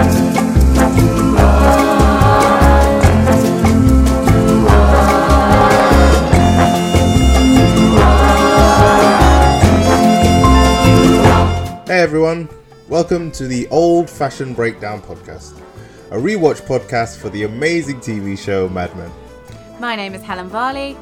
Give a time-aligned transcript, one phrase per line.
[0.00, 0.06] Hey
[12.04, 12.48] everyone,
[12.88, 15.60] welcome to the Old Fashioned Breakdown Podcast,
[16.10, 19.10] a rewatch podcast for the amazing TV show Mad Men.
[19.78, 20.96] My name is Helen Varley.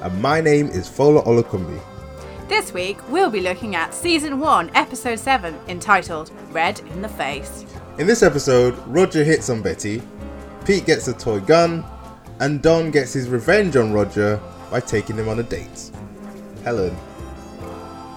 [0.00, 1.78] And my name is Fola Olukumbi.
[2.48, 7.66] This week we'll be looking at season 1, episode 7, entitled Red in the Face.
[8.00, 10.00] In this episode, Roger hits on Betty,
[10.64, 11.84] Pete gets a toy gun,
[12.40, 15.90] and Don gets his revenge on Roger by taking him on a date.
[16.64, 16.94] Helen,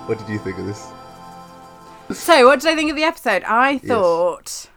[0.07, 0.87] what did you think of this?
[2.17, 3.43] So, what did I think of the episode?
[3.43, 4.69] I thought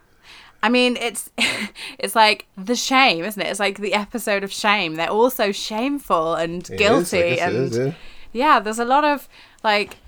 [0.61, 1.31] I mean, it's
[2.01, 3.47] it's like the shame, isn't it?
[3.47, 4.97] It's like the episode of shame.
[4.97, 7.93] They're all so shameful and It is, guilty it and is, yeah.
[8.33, 9.29] yeah, there's a lot of
[9.63, 9.99] like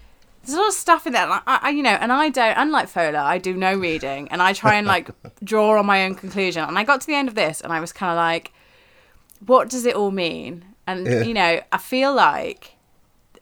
[0.49, 1.27] there's a lot of stuff in there.
[1.29, 4.43] Like, I, I, you know, and I don't, unlike Fola, I do no reading, and
[4.43, 5.11] I try and like
[5.45, 6.65] draw on my own conclusion.
[6.65, 8.53] And I got to the end of this, and I was kind of like,
[9.47, 10.65] what does it all mean?
[10.87, 11.23] And Yeah.
[11.23, 12.77] you know, I feel like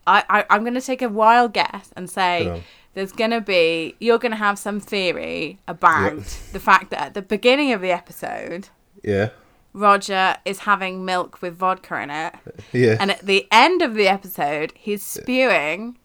[0.05, 2.43] I, I I'm going to take a wild guess and say.
[2.43, 2.61] Go.
[2.93, 6.23] There's gonna be you're gonna have some theory about Yep.
[6.51, 8.69] the fact that at the beginning of the episode,
[9.03, 9.29] Yeah,
[9.71, 12.33] Roger is having milk with vodka in it,
[12.73, 12.97] yeah.
[12.99, 15.99] and at the end of the episode, he's spewing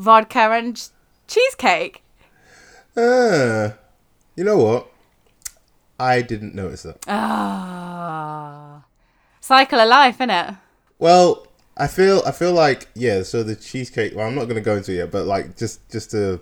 [0.00, 0.88] vodka and
[1.28, 2.02] cheesecake.
[2.96, 3.74] Ah,
[4.34, 4.90] you know what?
[5.98, 7.04] I didn't notice that.
[7.06, 8.84] Ah,
[9.40, 10.56] cycle of life, innit?
[10.98, 13.22] Well, I feel I feel like yeah.
[13.22, 14.14] So the cheesecake.
[14.16, 16.40] Well, I'm not gonna go into it yet, but like just just to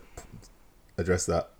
[0.96, 1.50] address that,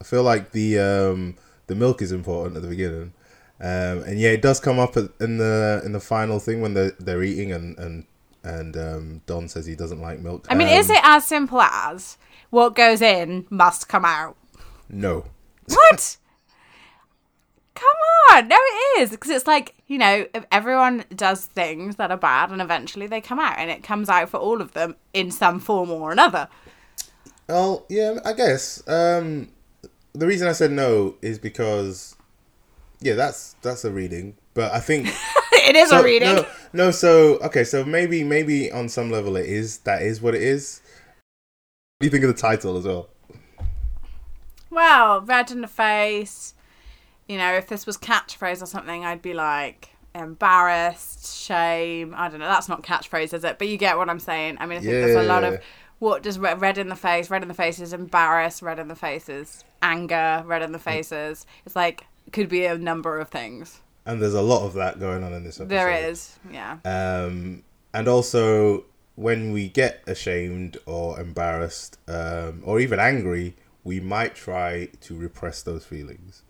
[0.00, 1.34] I feel like the um
[1.66, 3.12] the milk is important at the beginning,
[3.60, 6.92] um and yeah, it does come up in the in the final thing when they're
[7.00, 8.06] they're eating and and
[8.44, 10.46] and um Don says he doesn't like milk.
[10.48, 12.18] I mean, Um, is it as simple as
[12.50, 14.36] what goes in must come out?
[14.88, 15.26] No.
[15.66, 16.16] What?
[17.74, 17.86] Come
[18.32, 22.16] on, no, it is because it's like you know, if everyone does things that are
[22.16, 25.30] bad, and eventually they come out, and it comes out for all of them in
[25.30, 26.48] some form or another.
[27.48, 28.86] Well, yeah, I guess.
[28.86, 29.48] Um,
[30.12, 32.16] the reason I said no is because,
[33.00, 34.36] yeah, that's that's a reading.
[34.52, 35.08] But I think
[35.68, 36.34] it is so, a reading.
[36.34, 40.34] No, no, so okay, so maybe maybe on some level it is that is what
[40.34, 40.80] it is.
[41.98, 43.08] What do you think of the title as well?
[44.70, 46.54] Well, red in the face.
[47.26, 52.14] You know, if this was catchphrase or something, I'd be like embarrassed, shame.
[52.16, 52.46] I don't know.
[52.46, 53.58] That's not catchphrase, is it?
[53.58, 54.56] But you get what I'm saying.
[54.60, 55.60] I mean, I think there's a lot of
[55.98, 57.28] what does red, red in the face?
[57.28, 58.62] Red in the face is embarrassed.
[58.62, 60.42] Red in the face is anger.
[60.46, 60.84] Red in the hmm.
[60.84, 61.46] faces.
[61.66, 63.80] It's like could be a number of things.
[64.06, 65.68] And there's a lot of that going on in this episode.
[65.68, 66.78] There is, yeah.
[66.84, 68.84] Um, and also
[69.16, 75.62] when we get ashamed or embarrassed um, or even angry, we might try to repress
[75.62, 76.42] those feelings.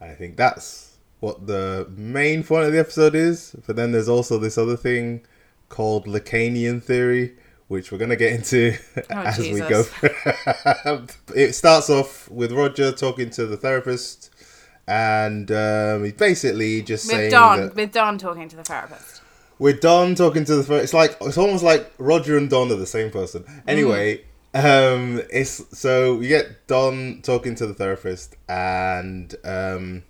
[0.00, 3.54] And I think that's what the main point of the episode is.
[3.66, 5.24] But then there's also this other thing
[5.68, 7.36] called Lacanian theory,
[7.68, 8.76] which we're going to get into
[9.10, 9.84] as we go.
[11.34, 14.30] it starts off with Roger talking to the therapist.
[14.88, 19.20] And um, basically just saying With Don, that with Don talking to the therapist.
[19.58, 22.76] with Don talking to the therapist, it's like it's almost like Roger and Don are
[22.76, 23.44] the same person.
[23.66, 24.22] Anyway,
[24.54, 30.04] um, it's so we get Don talking to the therapist, and um,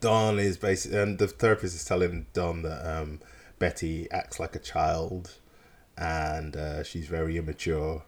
[0.00, 3.20] Don is basically, and the therapist is telling Don that um,
[3.60, 5.34] Betty acts like a child,
[5.96, 8.02] and uh, she's very immature,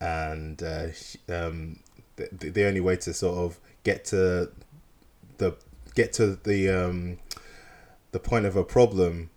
[0.00, 1.80] and uh, she, um,
[2.16, 4.50] the, the only way to sort of get to
[5.38, 5.56] the
[5.94, 7.18] get to the um,
[8.12, 9.30] the point of a problem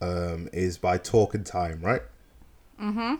[0.00, 2.02] um, is by talking time, right?
[2.80, 3.14] Mm-hmm.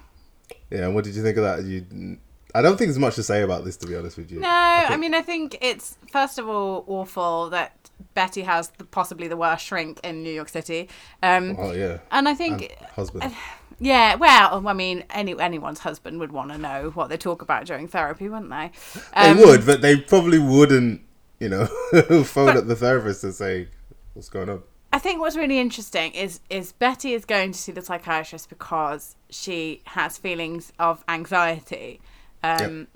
[0.71, 0.87] Yeah.
[0.87, 1.65] And what did you think of that?
[1.65, 2.19] You,
[2.55, 4.41] I don't think there's much to say about this, to be honest with you.
[4.41, 9.29] No, I, mean, I think it's first of all awful that Betty has the, possibly
[9.29, 10.89] the worst shrink in New York City.
[11.23, 11.99] Um, Oh yeah.
[12.11, 13.35] and I think, And husband.
[13.79, 17.67] yeah, well, I mean, any anyone's husband would want to know what they talk about
[17.67, 18.71] during therapy, wouldn't they?
[19.15, 21.03] they Um, would, but they probably wouldn't.
[21.41, 21.67] You know,
[22.25, 23.69] phone up the therapist and say,
[24.15, 24.63] "What's going on?"
[24.93, 29.17] I think what's really interesting is is Betty is going to see the psychiatrist because
[29.29, 32.01] she has feelings of anxiety,
[32.43, 32.87] um,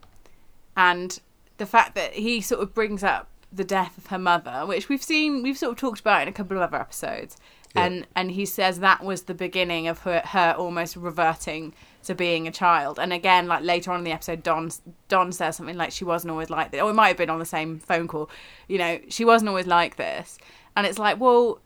[0.76, 1.20] and
[1.58, 5.02] the fact that he sort of brings up the death of her mother, which we've
[5.02, 7.36] seen, we've sort of talked about in a couple of other episodes,
[7.74, 7.84] Yeah.
[7.84, 11.74] and and he says that was the beginning of her her almost reverting
[12.04, 12.98] to being a child.
[12.98, 14.70] And again, like later on in the episode, Don
[15.08, 17.38] Don says something like she wasn't always like this, or it might have been on
[17.38, 18.30] the same phone call.
[18.68, 20.38] You know, she wasn't always like this,
[20.76, 21.60] and it's like, well,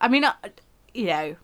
[0.00, 0.34] I mean, I,
[0.92, 1.36] you know,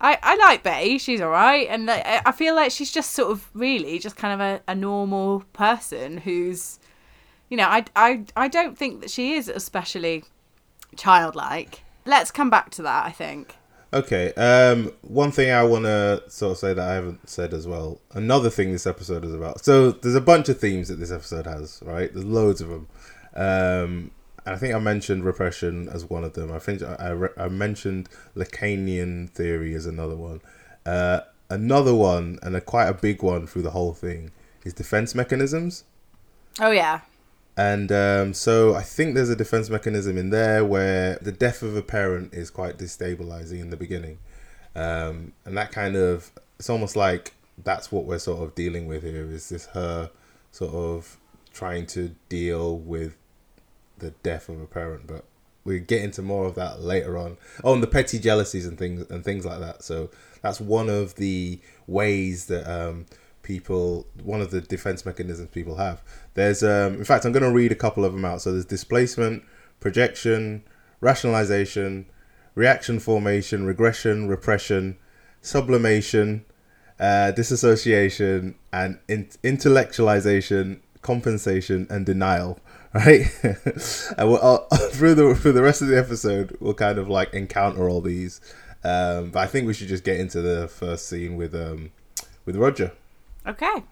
[0.00, 0.98] I, I like Betty.
[0.98, 4.34] She's all right, and I I feel like she's just sort of really just kind
[4.34, 6.78] of a, a normal person who's,
[7.48, 10.24] you know, I, I, I don't think that she is especially
[10.96, 11.84] childlike.
[12.04, 13.06] Let's come back to that.
[13.06, 13.56] I think.
[13.92, 14.32] Okay.
[14.34, 18.00] Um, one thing I want to sort of say that I haven't said as well.
[18.12, 19.64] Another thing this episode is about.
[19.64, 21.80] So there's a bunch of themes that this episode has.
[21.84, 22.12] Right.
[22.12, 22.88] There's loads of them.
[23.34, 24.10] Um,
[24.46, 26.52] and I think I mentioned repression as one of them.
[26.52, 30.40] I think I, I, re- I mentioned Lacanian theory as another one.
[30.86, 31.20] Uh,
[31.50, 34.30] another one, and a quite a big one through the whole thing,
[34.64, 35.84] is defense mechanisms.
[36.58, 37.00] Oh yeah.
[37.60, 41.76] And um, so I think there's a defense mechanism in there where the death of
[41.76, 44.16] a parent is quite destabilizing in the beginning.
[44.74, 49.02] Um, and that kind of, it's almost like that's what we're sort of dealing with
[49.02, 50.10] here is this her
[50.50, 51.18] sort of
[51.52, 53.18] trying to deal with
[53.98, 55.06] the death of a parent.
[55.06, 55.26] But
[55.62, 57.36] we get into more of that later on.
[57.62, 59.84] Oh, and the petty jealousies and things and things like that.
[59.84, 60.08] So
[60.40, 63.04] that's one of the ways that um,
[63.42, 66.02] people one of the defense mechanisms people have.
[66.34, 68.42] There's um in fact i'm going to read a couple of them out.
[68.42, 69.42] So there's displacement
[69.80, 70.62] projection
[71.00, 72.06] rationalization
[72.54, 74.96] reaction formation regression repression
[75.40, 76.44] sublimation
[76.98, 82.60] uh, disassociation and in- intellectualization compensation and denial
[82.94, 83.26] right?
[84.18, 84.58] And we'll,
[84.90, 88.40] through the through the rest of the episode we'll kind of like encounter all these.
[88.82, 91.90] Um, but i think we should just get into the first scene with um
[92.46, 92.92] with roger
[93.50, 93.82] Okay.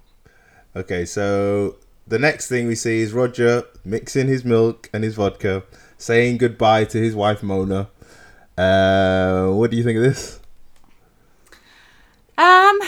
[0.77, 1.77] Okay, so
[2.07, 5.65] the next thing we see is Roger mixing his milk and his vodka,
[5.97, 7.89] saying goodbye to his wife Mona.
[8.57, 10.41] Uh, what do you think of this?
[12.37, 12.79] Um,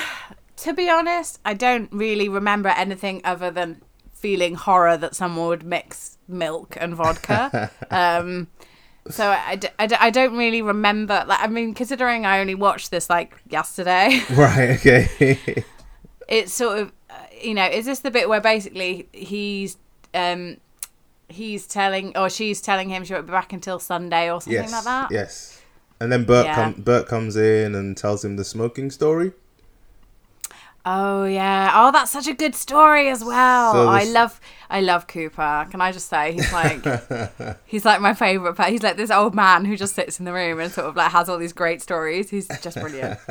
[0.59, 3.83] to be honest, I don't really remember anything other than
[4.13, 7.71] feeling horror that someone would mix milk and vodka.
[7.91, 8.47] um,
[9.09, 11.25] so I, d- I, d- I don't really remember.
[11.27, 14.71] Like, I mean, considering I only watched this like yesterday, Right.
[14.79, 15.65] Okay.
[16.31, 19.77] it's sort of, uh, you know, is this the bit where basically he's,
[20.15, 20.57] um,
[21.29, 24.73] he's telling or she's telling him she won't be back until Sunday or something yes.
[24.73, 25.11] like that?
[25.11, 25.61] Yes.
[26.01, 26.55] And then Bert Yeah.
[26.55, 29.33] com- Bert comes in and tells him the smoking story.
[30.87, 31.73] Oh yeah.
[31.75, 33.73] Oh, that's such a good story as well.
[33.75, 34.41] So I love
[34.71, 35.67] I love Cooper.
[35.71, 36.83] Can I just say he's like
[37.67, 38.71] he's like my favorite part.
[38.71, 41.13] He's like this old man who just sits in the room and sort of like
[41.13, 42.31] has all these great stories.
[42.31, 43.19] He's just brilliant.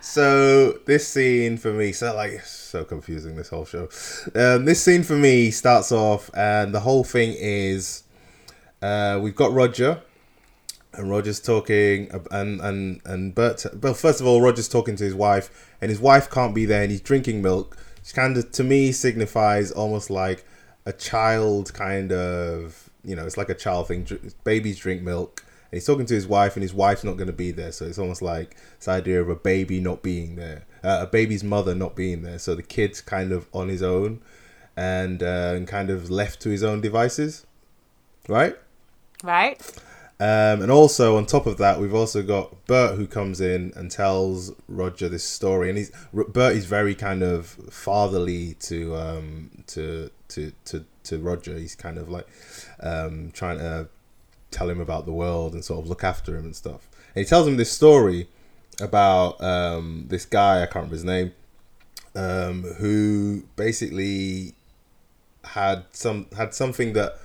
[0.00, 3.34] So this scene for me, so like so confusing.
[3.34, 3.88] This whole show.
[4.34, 8.04] Um, this scene for me starts off, and the whole thing is,
[8.80, 10.02] uh, we've got Roger,
[10.94, 13.66] and Roger's talking, and and and Bert.
[13.82, 16.82] Well, first of all, Roger's talking to his wife, and his wife can't be there,
[16.82, 17.76] and he's drinking milk.
[17.98, 20.44] Which kind of to me signifies almost like
[20.86, 24.06] a child kind of, you know, it's like a child thing.
[24.44, 25.44] Babies drink milk.
[25.70, 27.70] And he's talking to his wife, and his wife's not going to be there.
[27.70, 31.44] So it's almost like this idea of a baby not being there, uh, a baby's
[31.44, 32.38] mother not being there.
[32.40, 34.20] So the kid's kind of on his own,
[34.76, 37.46] and uh, and kind of left to his own devices,
[38.28, 38.56] right?
[39.22, 39.60] Right?
[40.20, 43.90] Um, and also on top of that, we've also got Bert who comes in and
[43.90, 50.10] tells Roger this story, and he's Bert is very kind of fatherly to um, to
[50.28, 51.56] to to to Roger.
[51.56, 52.26] He's kind of like
[52.80, 53.88] um, trying to
[54.50, 56.86] tell him about the world and sort of look after him and stuff.
[57.14, 58.28] And he tells him this story
[58.78, 61.32] about um, this guy I can't remember his name,
[62.14, 64.52] um, who basically
[65.44, 67.16] had some had something that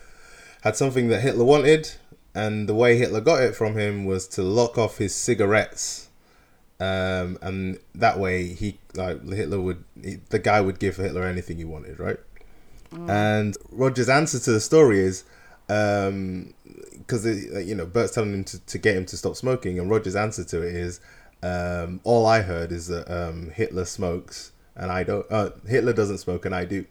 [0.64, 1.92] had something that Hitler wanted,
[2.36, 6.10] and the way Hitler got it from him was to lock off his cigarettes,
[6.80, 11.58] um, and that way he like Hitler would he, the guy would give Hitler anything
[11.58, 12.18] he wanted, right?
[13.10, 15.24] And Roger's answer to the story is,
[15.68, 20.16] because you know Bert's telling him to, to get him to stop smoking, and Roger's
[20.16, 21.00] answer to it is,
[21.42, 25.26] um, all I heard is that um, Hitler smokes and I don't.
[25.32, 26.86] Uh, Hitler doesn't smoke and I do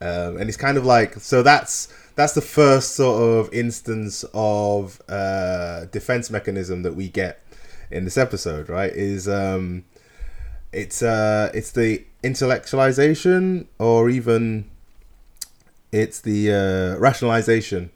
[0.00, 5.00] um, and it's kind of like so that's that's the first sort of instance of
[5.08, 7.40] uh, defense mechanism that we get
[7.90, 8.92] in this episode right?
[8.92, 9.84] Is um,
[10.72, 14.70] it's uh, it's the intellectualization or even
[15.92, 17.90] it's the uh, rationalization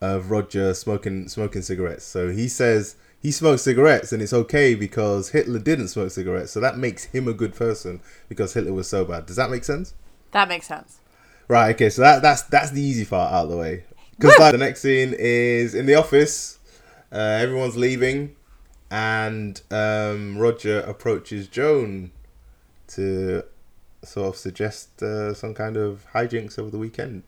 [0.00, 2.04] of Roger smoking smoking cigarettes.
[2.04, 6.50] So he says he smokes cigarettes and it's okay because Hitler didn't smoke cigarettes.
[6.50, 9.26] So that makes him a good person because Hitler was so bad.
[9.26, 9.94] Does that make sense?
[10.32, 10.98] That makes sense.
[11.48, 11.74] Right.
[11.74, 11.90] Okay.
[11.90, 13.84] So that that's that's the easy part out of the way.
[14.18, 16.58] Because like, the next scene is in the office.
[17.10, 18.36] Uh, everyone's leaving,
[18.90, 22.12] and um, Roger approaches Joan
[22.88, 23.42] to
[24.04, 27.24] sort of suggest uh, some kind of hijinks over the weekend.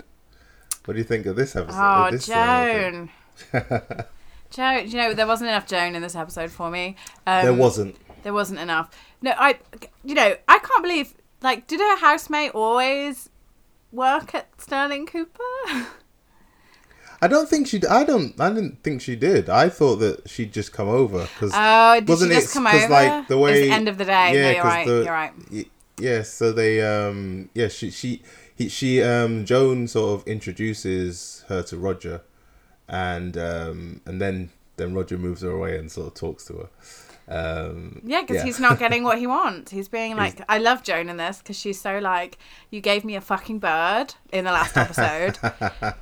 [0.84, 1.80] What do you think of this episode?
[1.80, 2.90] Oh, this, uh.
[2.92, 3.10] Joan.
[4.50, 6.96] Joan, you know, there wasn't enough Joan in this episode for me.
[7.26, 7.96] Um, there wasn't.
[8.22, 8.90] There wasn't enough.
[9.20, 9.58] No, I,
[10.04, 11.14] you know, I can't believe.
[11.42, 13.28] Like, did her housemate always
[13.94, 15.42] work at Sterling Cooper?
[17.22, 17.80] I don't think she.
[17.86, 18.38] I don't.
[18.40, 19.48] I didn't think she did.
[19.48, 22.64] I thought that she'd just come over because Oh, did wasn't she it just come
[22.66, 22.92] 'cause, over?
[22.92, 24.32] like the way end of the day.
[24.34, 24.86] no, you're right.
[24.86, 25.32] the- you're right.
[25.50, 25.64] y-
[25.98, 28.20] yeah, so they um yeah she she
[28.54, 32.20] he, she um Joan sort of introduces her to Roger,
[32.88, 36.68] and um and then then Roger moves her away and sort of talks to her.
[37.26, 39.70] Um, Yeah, because he's not getting what he wants.
[39.70, 42.38] He's being like, I love Joan in this because she's so like,
[42.70, 45.38] you gave me a fucking bird in the last episode,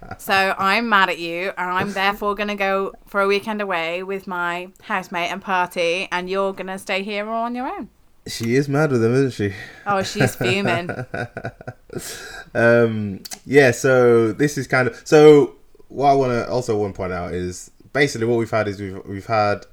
[0.18, 4.26] so I'm mad at you, and I'm therefore gonna go for a weekend away with
[4.26, 7.88] my housemate and party, and you're gonna stay here all on your own.
[8.26, 9.52] She is mad with him, isn't she?
[9.84, 10.90] Oh, she's fuming.
[12.54, 15.54] um yeah so this is kind of so
[15.88, 18.80] what i want to also want to point out is basically what we've had is
[18.80, 19.66] we've we've had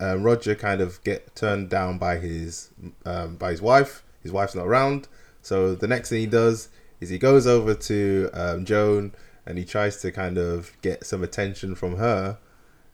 [0.00, 2.70] um, roger kind of get turned down by his
[3.04, 5.06] um, by his wife his wife's not around
[5.42, 6.68] so the next thing he does
[7.00, 9.12] is he goes over to um, joan
[9.46, 12.38] and he tries to kind of get some attention from her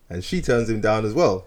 [0.08, 1.46] and she turns him down as well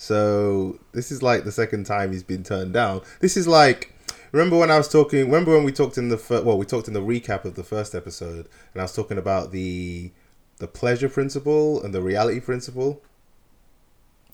[0.00, 3.02] so this is like the second time he's been turned down.
[3.20, 3.94] This is like
[4.32, 5.26] remember when I was talking.
[5.26, 7.62] Remember when we talked in the fir- well, we talked in the recap of the
[7.62, 10.10] first episode, and I was talking about the
[10.56, 13.02] the pleasure principle and the reality principle.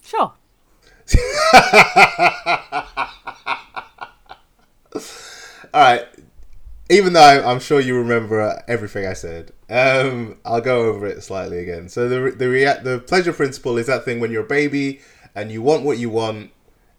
[0.07, 0.33] Sure.
[4.95, 5.01] All
[5.75, 6.05] right.
[6.89, 11.59] Even though I'm sure you remember everything I said, um, I'll go over it slightly
[11.59, 11.89] again.
[11.89, 15.01] So the the rea- the pleasure principle is that thing when you're a baby
[15.35, 16.53] and you want what you want,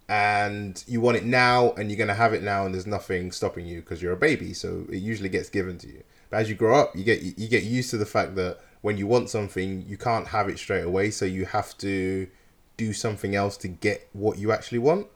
[0.09, 3.65] and you want it now, and you're gonna have it now, and there's nothing stopping
[3.65, 4.53] you because you're a baby.
[4.53, 6.03] So it usually gets given to you.
[6.29, 8.97] But as you grow up, you get you get used to the fact that when
[8.97, 11.11] you want something, you can't have it straight away.
[11.11, 12.27] So you have to
[12.77, 15.07] do something else to get what you actually want.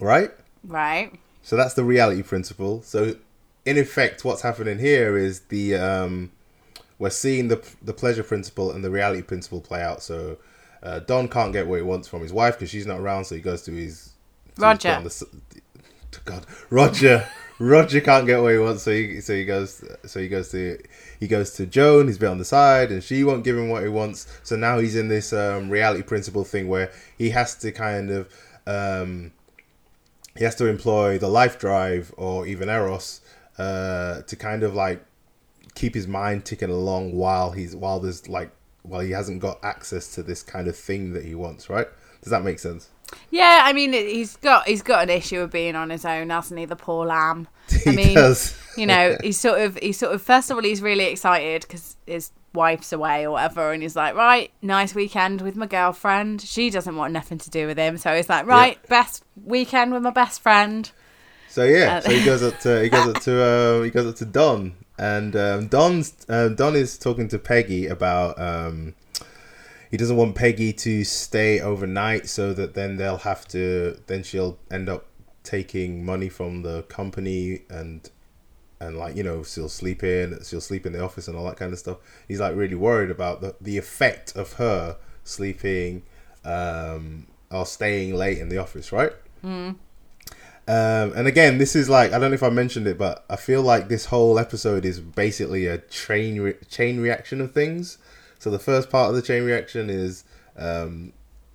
[0.00, 0.30] Right.
[0.64, 1.12] Right.
[1.42, 2.82] So that's the reality principle.
[2.82, 3.16] So
[3.64, 6.32] in effect, what's happening here is the um,
[6.98, 10.02] we're seeing the the pleasure principle and the reality principle play out.
[10.02, 10.38] So
[10.82, 13.24] uh, Don can't get what he wants from his wife because she's not around.
[13.26, 14.12] So he goes to his
[14.44, 15.00] to his Roger.
[15.02, 17.28] the God, Roger.
[17.58, 20.78] Roger can't get what he wants, so he so he goes so he goes to
[21.18, 22.06] he goes to Joan.
[22.06, 24.26] He's bit on the side, and she won't give him what he wants.
[24.42, 28.28] So now he's in this um, reality principle thing where he has to kind of
[28.66, 29.32] um,
[30.36, 33.20] he has to employ the life drive or even eros
[33.58, 35.04] uh, to kind of like
[35.74, 38.50] keep his mind ticking along while he's while there's like
[38.82, 41.88] while he hasn't got access to this kind of thing that he wants right
[42.22, 42.88] does that make sense
[43.30, 46.58] Yeah, I mean, he's got he's got an issue of being on his own, hasn't
[46.58, 46.66] he?
[46.66, 47.48] The poor lamb.
[47.86, 48.56] I mean, does.
[48.76, 51.96] you know, he's sort of he's sort of first of all he's really excited because
[52.06, 56.40] his wife's away or whatever, and he's like, right, nice weekend with my girlfriend.
[56.40, 60.02] She doesn't want nothing to do with him, so he's like, right, best weekend with
[60.02, 60.90] my best friend.
[61.48, 64.06] So yeah, Uh, so he goes up to he goes up to um, he goes
[64.06, 68.94] up to Don, and um, Don's um, Don is talking to Peggy about um,
[69.90, 74.58] he doesn't want Peggy to stay overnight, so that then they'll have to then she'll
[74.70, 75.06] end up
[75.42, 78.10] taking money from the company and
[78.80, 81.56] and like you know she'll sleep in she'll sleep in the office and all that
[81.56, 81.98] kind of stuff.
[82.28, 86.02] He's like really worried about the the effect of her sleeping
[86.44, 89.12] um, or staying late in the office, right?
[90.68, 93.36] Um, and again, this is like I don't know if I mentioned it, but I
[93.36, 97.98] feel like this whole episode is basically a chain re- chain reaction of things.
[98.38, 100.24] So the first part of the chain reaction is
[100.56, 101.12] um,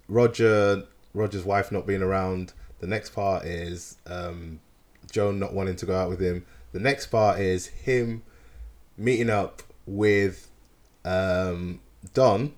[0.07, 0.83] Roger
[1.13, 2.53] Roger's wife not being around.
[2.79, 4.59] The next part is um,
[5.11, 6.45] Joan not wanting to go out with him.
[6.71, 8.23] The next part is him
[8.97, 10.49] meeting up with
[11.03, 11.81] um,
[12.13, 12.53] Don,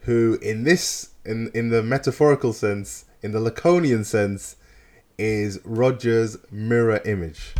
[0.00, 4.56] who in this in in the metaphorical sense, in the Lacanian sense,
[5.18, 7.54] is Roger's mirror image.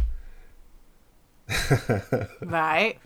[2.43, 2.99] Right.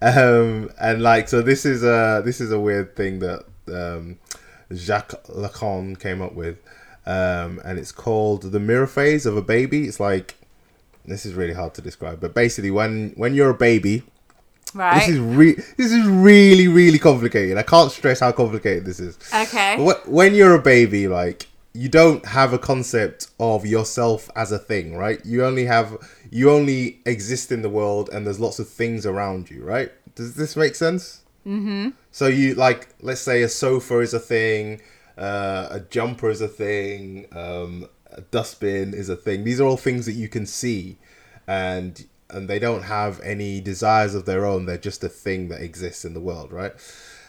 [0.00, 4.18] um, and like so, this is a this is a weird thing that um,
[4.74, 6.58] Jacques Lacan came up with,
[7.06, 9.84] um, and it's called the mirror phase of a baby.
[9.86, 10.36] It's like
[11.04, 14.02] this is really hard to describe, but basically, when when you're a baby,
[14.74, 15.00] Right.
[15.00, 17.58] this is re- this is really really complicated.
[17.58, 19.18] I can't stress how complicated this is.
[19.34, 19.76] okay.
[19.76, 24.58] Wh- when you're a baby, like you don't have a concept of yourself as a
[24.58, 25.24] thing, right?
[25.24, 25.96] You only have
[26.32, 29.92] you only exist in the world, and there's lots of things around you, right?
[30.14, 31.20] Does this make sense?
[31.46, 31.90] Mm-hmm.
[32.10, 34.80] So you like, let's say a sofa is a thing,
[35.18, 39.44] uh, a jumper is a thing, um, a dustbin is a thing.
[39.44, 40.96] These are all things that you can see,
[41.46, 44.64] and and they don't have any desires of their own.
[44.64, 46.72] They're just a thing that exists in the world, right?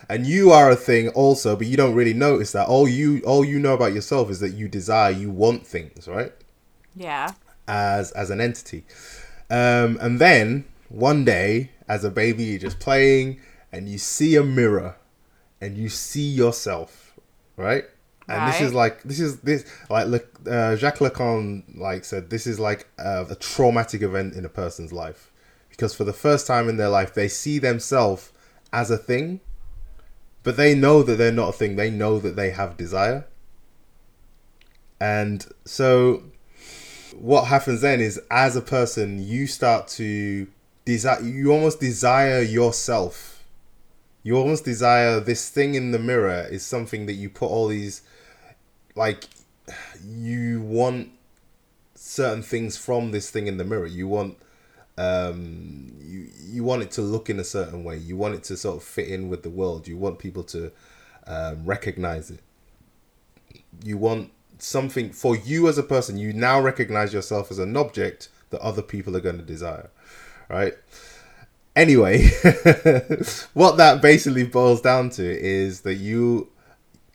[0.10, 3.46] and you are a thing also but you don't really notice that all you all
[3.46, 6.34] you know about yourself is that you desire you want things right
[6.94, 7.32] Yeah.
[7.68, 8.84] As as an entity
[9.50, 13.40] um and then one day as a baby you're just playing
[13.74, 14.96] and you see a mirror
[15.60, 17.14] and you see yourself,
[17.58, 17.86] right?
[18.28, 22.48] And this is like this is this like look uh, Jacques Lacan like said this
[22.48, 25.32] is like uh, a traumatic event in a person's life
[25.70, 28.32] because for the first time in their life they see themselves
[28.72, 29.42] as a thing,
[30.44, 31.76] but they know that they're not a thing.
[31.76, 33.26] They know that they have desire,
[35.02, 36.24] and so
[37.20, 40.48] what happens then is as a person you start to
[40.86, 43.44] desire you almost desire yourself.
[44.24, 48.02] You almost desire this thing in the mirror is something that you put all these
[48.96, 49.26] like
[50.06, 51.10] you want
[51.96, 53.88] certain things from this thing in the mirror.
[53.88, 54.38] You want
[54.98, 57.98] um you you want it to look in a certain way.
[57.98, 59.88] You want it to sort of fit in with the world.
[59.88, 60.72] You want people to
[61.26, 62.40] um, recognize it.
[63.84, 64.32] You want
[64.64, 68.82] something for you as a person you now recognize yourself as an object that other
[68.82, 69.90] people are going to desire
[70.50, 70.74] right
[71.76, 72.28] anyway
[73.54, 76.50] what that basically boils down to is that you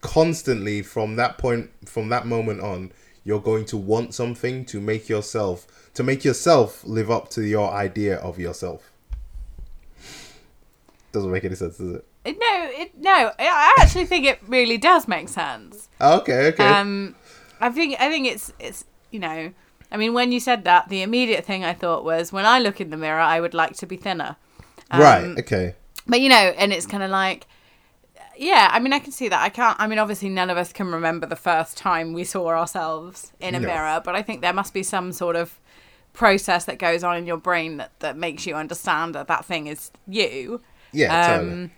[0.01, 2.93] constantly from that point from that moment on
[3.25, 7.71] you're going to want something to make yourself to make yourself live up to your
[7.73, 8.93] idea of yourself
[11.13, 13.33] doesn't make any sense does it no, it, no.
[13.39, 15.89] I actually think it really does make sense.
[16.01, 17.15] okay okay Um,
[17.61, 19.53] I think I think it's it's you know,
[19.91, 22.81] I mean, when you said that, the immediate thing I thought was, when I look
[22.81, 24.37] in the mirror, I would like to be thinner.
[24.91, 25.75] Um, right okay
[26.07, 27.47] But you know, and it's kind of like,
[28.37, 28.71] yeah.
[28.73, 29.43] I mean, I can see that.
[29.43, 29.79] I can't.
[29.81, 33.55] I mean, obviously, none of us can remember the first time we saw ourselves in
[33.55, 33.69] a No.
[33.69, 34.01] mirror.
[34.05, 35.59] But I think there must be some sort of
[36.15, 39.67] process that goes on in your brain that that makes you understand that that thing
[39.67, 40.61] is you.
[40.93, 41.71] yeah Um, totally.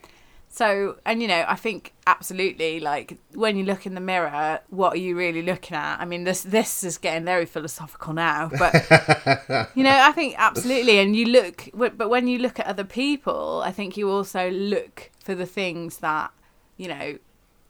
[0.52, 4.95] So, and you know, I think absolutely, like when you look in the mirror, what
[4.95, 6.00] are you really looking at?
[6.00, 8.75] I mean, this this is getting very philosophical now, but
[9.76, 10.99] you know, I think absolutely.
[10.99, 15.11] And you look, but when you look at other people, I think you also look
[15.23, 16.33] for the things that
[16.76, 17.19] you know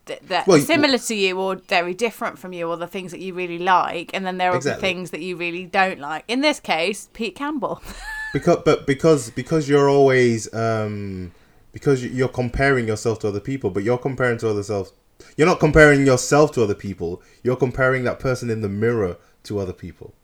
[0.06, 3.20] that, that Well, similar to you or very different from you, or the things that
[3.20, 4.80] you really like, and then there are Exactly.
[4.80, 6.24] the things that you really don't like.
[6.28, 7.82] In this case, Pete Campbell.
[8.32, 11.32] because but because because you're always um
[11.72, 14.92] because you- you're comparing yourself to other people but you're comparing to other self
[15.36, 17.22] you're not comparing yourself to other people.
[17.42, 20.14] You're comparing that person in the mirror to other people.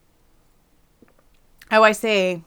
[1.71, 2.43] Oh, I see.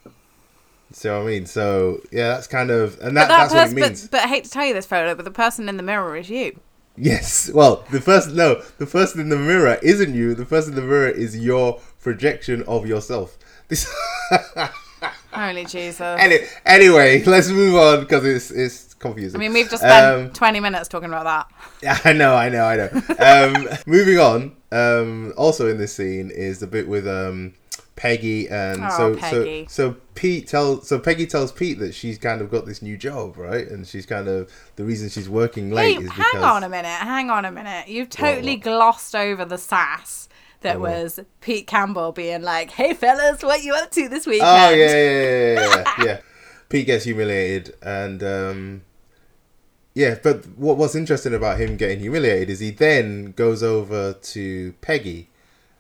[0.91, 1.45] see what i mean?
[1.45, 4.27] So yeah that's kind of and But that, that's what it means But, but I
[4.27, 6.59] hate to tell you this, Fola, but the person in the mirror is you.
[6.97, 7.51] yes.
[7.53, 10.33] Well the first no the person in the mirror isn't you.
[10.33, 13.37] The person in the mirror is your projection of yourself.
[13.67, 13.87] This
[15.31, 16.01] Holy Jesus.
[16.01, 20.29] Any, anyway let's move on because it's it's confusing I mean, we've just spent Um,
[20.33, 21.47] 20 minutes talking about that.
[21.81, 22.89] Yeah, I know, I know, I know.
[23.19, 24.55] Um, moving on.
[24.71, 27.53] Um, also in this scene is the bit with um,
[27.95, 29.65] Peggy and Oh, so Peggy.
[29.69, 32.97] so so Pete tells so Peggy tells Pete that she's kind of got this new
[32.97, 33.67] job, right?
[33.67, 36.69] And she's kind of the reason she's working late Wait, is because hang on a
[36.69, 36.87] minute.
[36.89, 37.87] Hang on a minute.
[37.87, 38.63] You've totally what?
[38.63, 40.27] glossed over the sass
[40.61, 41.03] that What, what?
[41.03, 44.49] was Pete Campbell being like, hey, fellas, what you up to this weekend?
[44.49, 46.19] Oh yeah, yeah, yeah, yeah, yeah, yeah.
[46.69, 48.81] Pete gets humiliated, and um,
[49.93, 50.17] yeah.
[50.21, 55.29] But what what's interesting about him getting humiliated is he then goes over to Peggy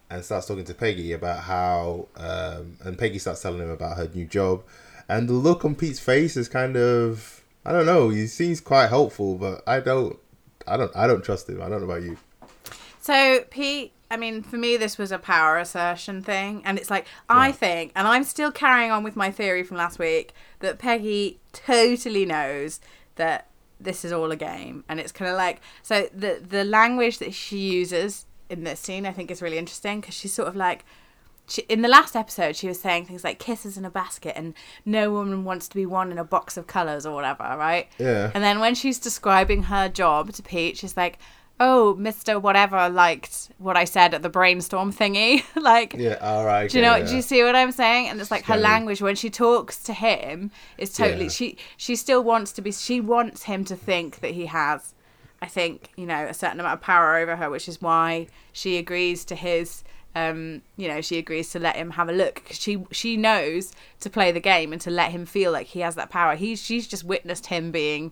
[0.09, 4.09] and starts talking to Peggy about how, um, and Peggy starts telling him about her
[4.13, 4.63] new job,
[5.07, 8.09] and the look on Pete's face is kind of, I don't know.
[8.09, 10.17] He seems quite hopeful, but I don't,
[10.67, 11.61] I don't, I don't trust him.
[11.61, 12.17] I don't know about you.
[13.01, 17.05] So Pete, I mean, for me, this was a power assertion thing, and it's like
[17.29, 21.39] I think, and I'm still carrying on with my theory from last week that Peggy
[21.53, 22.79] totally knows
[23.15, 23.48] that
[23.79, 27.33] this is all a game, and it's kind of like so the the language that
[27.33, 30.85] she uses in this scene, I think, is really interesting because she's sort of like.
[31.47, 34.53] She, in the last episode, she was saying things like kisses in a basket and
[34.85, 37.89] no woman wants to be one in a box of colours or whatever, right?
[37.97, 38.29] Yeah.
[38.35, 41.17] And then when she's describing her job to Pete, she's like,
[41.59, 46.15] "Oh, Mister Whatever liked what I said at the brainstorm thingy." like, Yeah.
[46.21, 46.69] All right.
[46.69, 46.95] do you know?
[46.95, 48.09] okay, Do you see what I'm saying?
[48.09, 51.25] And it's like her language when she talks to him is totally.
[51.25, 51.29] Yeah.
[51.31, 52.71] She she still wants to be.
[52.71, 54.93] She wants him to think that he has.
[55.41, 58.77] I think you know a certain amount of power over her, which is why she
[58.77, 59.83] agrees to his.
[60.15, 63.71] Um, you know, she agrees to let him have a look 'cause she she knows
[63.99, 66.35] to play the game and to let him feel like he has that power.
[66.35, 68.11] He's she's just witnessed him being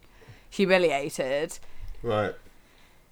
[0.50, 1.60] humiliated,
[2.04, 2.34] Right.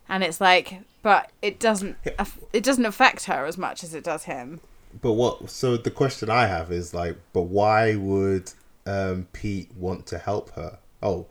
[0.09, 4.03] And it's like, but it doesn't aff- it doesn't affect her as much as it
[4.03, 4.61] does him.
[5.01, 5.49] But what?
[5.49, 8.51] So the question I have is like, but why would
[8.85, 10.79] um, Pete want to help her?
[11.03, 11.27] Oh,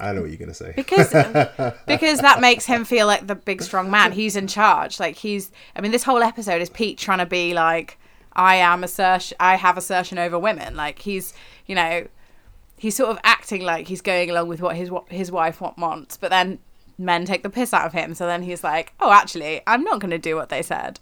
[0.00, 0.72] I know what you're gonna say.
[0.76, 1.10] because
[1.86, 4.12] because that makes him feel like the big strong man.
[4.12, 5.00] He's in charge.
[5.00, 5.50] Like he's.
[5.74, 7.98] I mean, this whole episode is Pete trying to be like,
[8.34, 9.36] I am assertion.
[9.40, 10.76] I have assertion over women.
[10.76, 11.34] Like he's,
[11.66, 12.06] you know,
[12.76, 16.16] he's sort of acting like he's going along with what his his wife wa- wants,
[16.16, 16.60] but then
[16.98, 18.14] men take the piss out of him.
[18.14, 21.00] So then he's like, "Oh, actually, I'm not going to do what they said."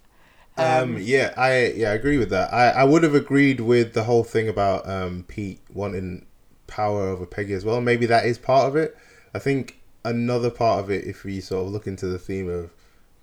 [0.59, 2.53] Um, yeah, I yeah, I agree with that.
[2.53, 6.25] I, I would have agreed with the whole thing about um, Pete wanting
[6.65, 7.79] power over Peggy as well.
[7.81, 8.97] Maybe that is part of it.
[9.35, 12.71] I think another part of it, if we sort of look into the theme of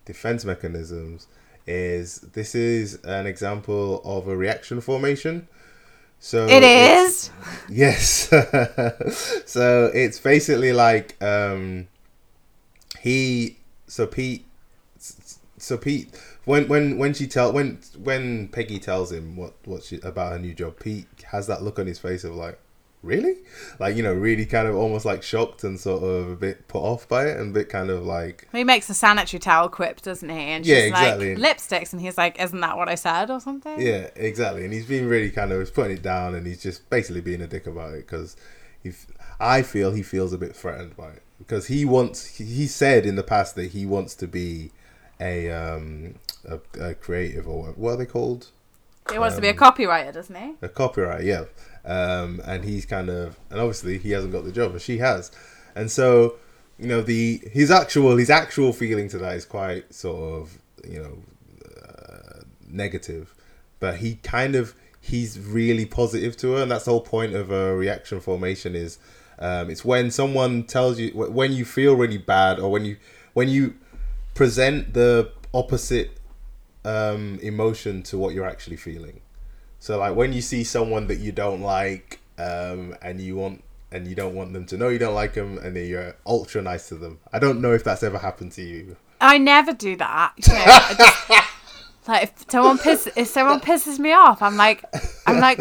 [0.05, 1.27] defense mechanisms,
[1.67, 5.49] is this is an example of a reaction formation.
[6.21, 7.31] So it's-
[7.69, 8.29] Yes.
[9.47, 11.89] so it's basically like um
[13.05, 14.47] he so Pete
[15.59, 16.09] so Pete
[16.47, 20.39] when when when she tell when when Peggy tells him what what she about her
[20.39, 22.59] new job, Pete has that look on his face of like
[23.03, 23.35] really
[23.79, 26.79] like you know really kind of almost like shocked and sort of a bit put
[26.81, 30.01] off by it and a bit kind of like He makes a sanitary towel quip,
[30.01, 30.39] doesn't he?
[30.39, 31.37] And she's Yeah, exactly.
[31.37, 31.93] like, lipsticks.
[31.93, 33.79] And he's like, isn't that what I said or something?
[33.79, 34.65] Yeah, exactly.
[34.65, 37.43] And he's been really kind of he's putting it down, and he's just basically being
[37.43, 38.35] a dick about it because
[38.83, 38.93] he,
[39.39, 42.37] I feel he feels a bit threatened by it because he wants.
[42.37, 44.71] He said in the past that he wants to be
[45.21, 46.17] a um
[46.49, 48.49] a, a creative or what, what are they called?
[49.11, 50.55] He wants to be a Um, copywriter, doesn't he?
[50.63, 51.45] A copyright, yeah.
[51.85, 55.31] Um, and he's kind of and obviously he hasn't got the job, but she has,
[55.75, 56.37] and so
[56.79, 61.03] you know the his actual his actual feeling to that is quite sort of you
[61.03, 61.19] know
[61.87, 63.35] uh, negative,
[63.81, 67.51] but he kind of he's really positive to her, and that's the whole point of
[67.51, 68.99] a reaction formation is
[69.45, 72.97] um, it's when someone tells you when you feel really bad or when you
[73.35, 73.75] when you
[74.33, 76.19] present the opposite
[76.87, 79.21] um, emotion to what you're actually feeling.
[79.81, 84.09] So like when you see someone that you don't like, um, and you want and
[84.09, 86.89] you don't want them to know you don't like them, and then you're ultra nice
[86.89, 87.19] to them.
[87.31, 88.97] I don't know if that's ever happened to you.
[89.21, 90.33] I never do that.
[90.41, 91.51] Just-
[92.09, 94.85] like if someone piss if someone pisses me off, I'm like
[95.27, 95.59] I'm like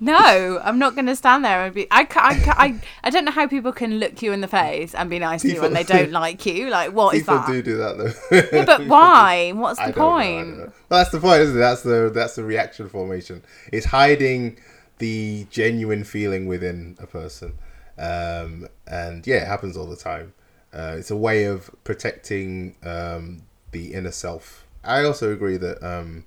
[0.00, 1.86] no, I'm not going to stand there and be.
[1.90, 4.48] I, ca- I, ca- I, I don't know how people can look you in the
[4.48, 6.68] face and be nice to you when they don't like you.
[6.68, 7.46] Like, what is that?
[7.46, 8.58] People do do that though.
[8.58, 9.52] Yeah, but why?
[9.52, 10.58] What's the don't know, I point?
[10.58, 10.72] know.
[10.88, 11.60] That's the point, isn't it?
[11.60, 13.42] That's the that's the reaction formation.
[13.72, 14.58] It's hiding
[14.98, 17.54] the genuine feeling within a person,
[17.98, 20.34] um, and yeah, it happens all the time.
[20.72, 24.66] Uh, it's a way of protecting um, the inner self.
[24.82, 26.24] I also agree that um,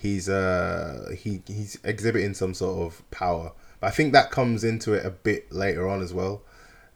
[0.00, 4.94] he's uh, he he's exhibiting some sort of power, but I think that comes into
[4.94, 6.42] it a bit later on as well,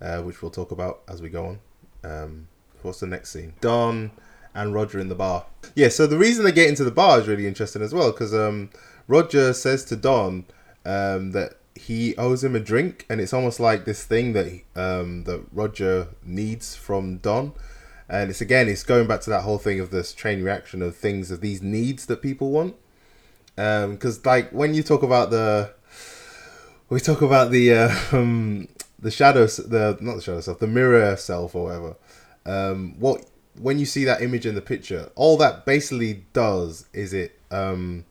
[0.00, 1.58] uh, which we'll talk about as we go on.
[2.02, 2.48] Um,
[2.82, 3.54] what's the next scene?
[3.60, 4.10] Don
[4.54, 5.46] and Roger in the bar.
[5.74, 8.32] Yeah, so the reason they get into the bar is really interesting as well because
[8.32, 8.70] um,
[9.06, 10.46] Roger says to Don
[10.86, 15.24] um, that he owes him a drink, and it's almost like this thing that um,
[15.24, 17.52] that Roger needs from Don.
[18.08, 20.96] And it's again, it's going back to that whole thing of this chain reaction of
[20.96, 22.76] things of these needs that people want.
[23.56, 25.72] Because like when you talk about the,
[26.88, 31.16] we talk about the uh, um, the shadows the not the shadow self, the mirror
[31.16, 31.96] self or whatever.
[32.46, 33.24] Um, what
[33.58, 38.04] when you see that image in the picture, all that basically does is it um,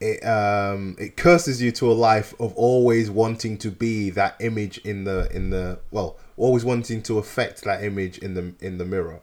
[0.00, 4.78] it um, it curses you to a life of always wanting to be that image
[4.78, 8.84] in the in the well, always wanting to affect that image in the in the
[8.84, 9.20] mirror.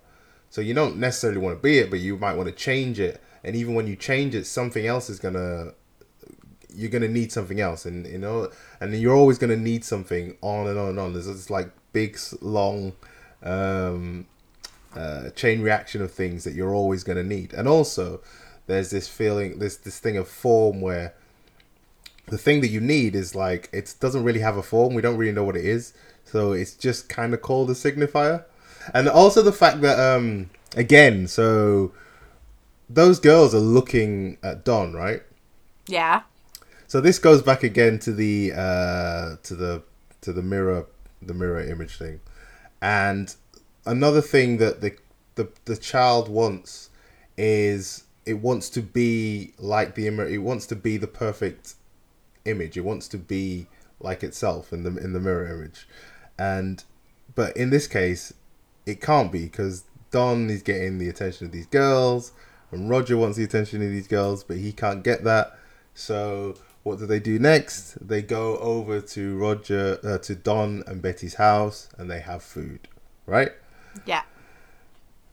[0.49, 3.21] So you don't necessarily want to be it, but you might want to change it.
[3.43, 5.73] And even when you change it, something else is gonna
[6.73, 8.49] you're gonna need something else, and you know,
[8.79, 11.13] and you're always gonna need something on and on and on.
[11.13, 12.93] There's this like big, long
[13.43, 14.27] um,
[14.95, 17.53] uh, chain reaction of things that you're always gonna need.
[17.53, 18.21] And also,
[18.67, 21.15] there's this feeling, this this thing of form where
[22.27, 24.93] the thing that you need is like it doesn't really have a form.
[24.93, 28.45] We don't really know what it is, so it's just kind of called a signifier.
[28.93, 31.91] And also the fact that um again, so
[32.89, 35.21] those girls are looking at Don, right?
[35.87, 36.23] Yeah.
[36.87, 39.83] So this goes back again to the uh, to the
[40.21, 40.87] to the mirror
[41.21, 42.19] the mirror image thing,
[42.81, 43.35] and
[43.85, 44.95] another thing that the
[45.35, 46.89] the the child wants
[47.37, 50.31] is it wants to be like the image.
[50.31, 51.75] It wants to be the perfect
[52.45, 52.75] image.
[52.75, 53.67] It wants to be
[53.99, 55.87] like itself in the in the mirror image,
[56.37, 56.83] and
[57.35, 58.33] but in this case,
[58.85, 62.31] it can't be because Don is getting the attention of these girls,
[62.71, 65.57] and Roger wants the attention of these girls, but he can't get that.
[65.93, 67.97] So what do they do next?
[68.05, 72.87] They go over to Roger, uh, to Don and Betty's house, and they have food,
[73.25, 73.51] right?
[74.05, 74.23] Yeah.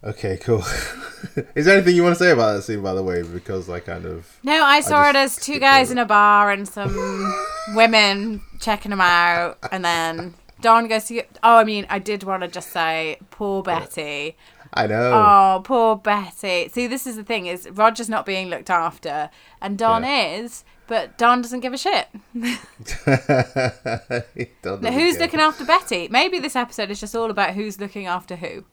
[0.05, 0.59] Okay, cool.
[1.55, 3.23] Is there anything you want to say about that scene, by the way?
[3.23, 6.51] Because I kind of No, I saw just it as two guys in a bar
[6.51, 7.35] and some
[7.75, 11.15] women checking them out, and then Don goes to.
[11.15, 14.37] Get, oh, I mean, I did want to just say, poor Betty.
[14.75, 15.13] I know.
[15.13, 16.69] Oh, poor Betty.
[16.69, 20.27] See, this is the thing: is Roger's not being looked after, and Don Yeah.
[20.39, 20.65] is.
[20.89, 22.07] But Don doesn't give a shit.
[24.65, 26.09] Now, who's looking after Betty?
[26.09, 28.65] Maybe this episode is just all about who's looking after who.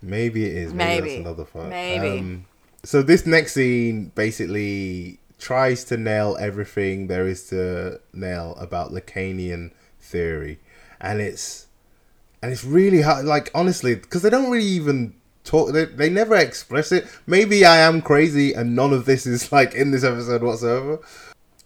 [0.00, 0.74] Maybe it is.
[0.74, 1.08] Maybe, Maybe.
[1.16, 1.68] that's another part.
[1.68, 2.18] Maybe.
[2.18, 2.44] Um,
[2.84, 9.70] so this next scene basically tries to nail everything there is to nail about Lacanian
[10.00, 10.58] theory,
[11.00, 11.66] and it's
[12.42, 13.24] and it's really hard.
[13.24, 15.72] Like honestly, because they don't really even talk.
[15.72, 17.06] They, they never express it.
[17.26, 21.00] Maybe I am crazy, and none of this is like in this episode whatsoever.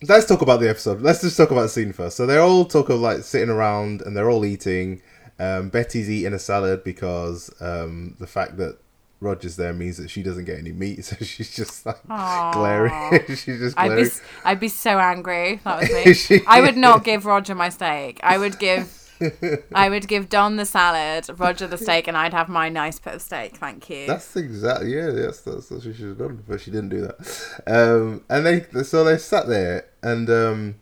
[0.07, 1.01] Let's talk about the episode.
[1.01, 2.17] Let's just talk about the scene first.
[2.19, 5.01] So they're all talk of like sitting around and they're all eating.
[5.39, 8.79] Um, Betty's eating a salad because um, the fact that
[9.21, 12.53] Roger's there means that she doesn't get any meat, so she's just like Aw.
[12.53, 13.23] glaring.
[13.29, 14.05] she's just I'd glaring.
[14.05, 15.61] be, s- I'd be so angry.
[15.65, 16.13] That was me.
[16.15, 18.21] She- I would not give Roger my steak.
[18.23, 19.06] I would give,
[19.75, 23.15] I would give Don the salad, Roger the steak, and I'd have my nice bit
[23.15, 23.57] of steak.
[23.57, 24.07] Thank you.
[24.07, 25.11] That's exactly yeah.
[25.11, 27.63] That's that's what she should have done, but she didn't do that.
[27.67, 30.75] Um, and they so they sat there and um,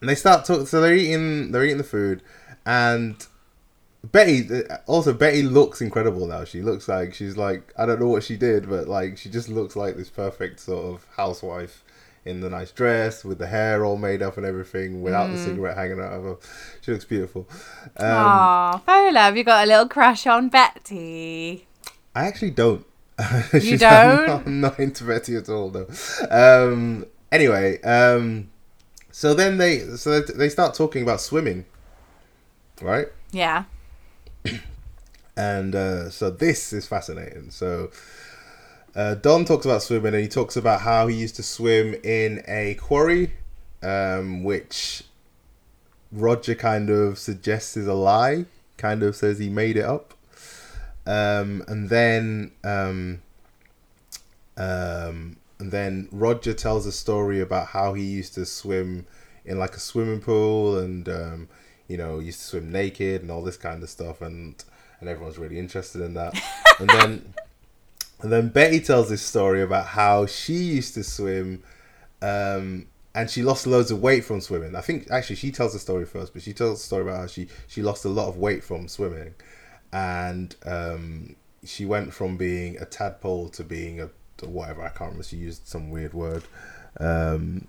[0.00, 0.66] and they start talking.
[0.66, 2.22] So they're eating they're eating the food,
[2.66, 3.26] and
[4.04, 4.48] Betty
[4.86, 6.44] also Betty looks incredible now.
[6.44, 9.48] She looks like she's like I don't know what she did, but like she just
[9.48, 11.82] looks like this perfect sort of housewife
[12.28, 15.76] in the nice dress with the hair all made up and everything, without the cigarette
[15.76, 16.36] hanging out of her.
[16.82, 17.48] She looks beautiful.
[17.96, 21.66] Um, Aw, Fola, have you got a little crush on Betty?
[22.14, 22.84] I actually don't.
[23.52, 24.20] You She's- don't?
[24.20, 25.88] I'm not, I'm not into Betty at all, though.
[26.30, 28.50] Um, anyway, um,
[29.10, 31.64] so then they so they, they start talking about swimming,
[32.80, 33.08] right?
[33.32, 33.64] Yeah.
[35.36, 37.50] And uh, so this is fascinating.
[37.50, 37.90] So
[38.98, 42.42] uh, Don talks about swimming, and he talks about how he used to swim in
[42.48, 43.32] a quarry,
[43.80, 45.04] um, which
[46.10, 48.46] Roger kind of suggests is a lie.
[48.76, 50.14] Kind of says he made it up.
[51.06, 53.22] Um, and then um,
[54.56, 59.06] um, and then Roger tells a story about how he used to swim
[59.44, 61.48] in like a swimming pool and um,
[61.86, 64.64] you know used to swim naked and all this kind of stuff and
[64.98, 66.36] and everyone's really interested in that
[66.80, 67.34] and then
[68.20, 71.62] and then Betty tells this story about how she used to swim
[72.20, 74.76] um, and she lost loads of weight from swimming.
[74.76, 77.26] I think actually she tells the story first, but she tells the story about how
[77.26, 79.34] she she lost a lot of weight from swimming,
[79.92, 84.10] and um, she went from being a tadpole to being a
[84.46, 85.24] whatever I can't remember.
[85.24, 86.44] She used some weird word.
[87.00, 87.66] Um,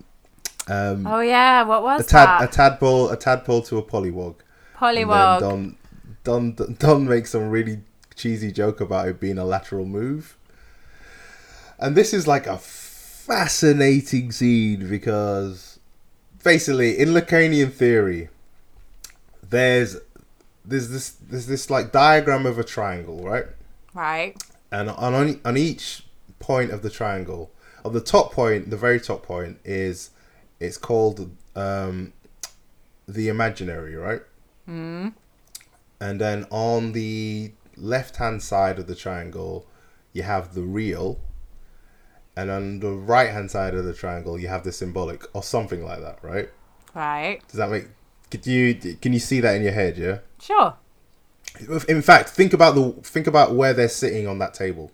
[0.67, 1.63] um, Oh yeah.
[1.63, 4.35] What was a tad a tadpole a tadpole to a pollywog.
[4.75, 5.39] Pollywog.
[5.39, 5.77] Don
[6.23, 7.81] Don Don makes some really
[8.15, 10.38] cheesy joke about it being a lateral move.
[11.79, 15.79] And this is like a fascinating scene because
[16.43, 18.29] basically in Lacanian theory
[19.49, 19.97] there's
[20.65, 23.45] there's this there's this like diagram of a triangle, right?
[23.93, 24.35] Right.
[24.71, 26.03] and on on, on each
[26.39, 27.51] point of the triangle,
[27.83, 30.11] on the top point, the very top point is
[30.59, 32.13] it's called um,
[33.07, 34.21] the imaginary, right?
[34.67, 35.13] Mm.
[35.99, 39.65] And then on the left hand side of the triangle,
[40.13, 41.19] you have the real,
[42.39, 45.84] and on the right hand side of the triangle, you have the symbolic or something
[45.84, 46.49] like that, right?
[46.95, 47.41] Right.
[47.47, 47.88] Does that make?
[48.32, 49.97] Could you can you see that in your head?
[49.97, 50.19] Yeah.
[50.39, 50.75] Sure.
[51.88, 54.91] In fact, think about the think about where they're sitting on that table.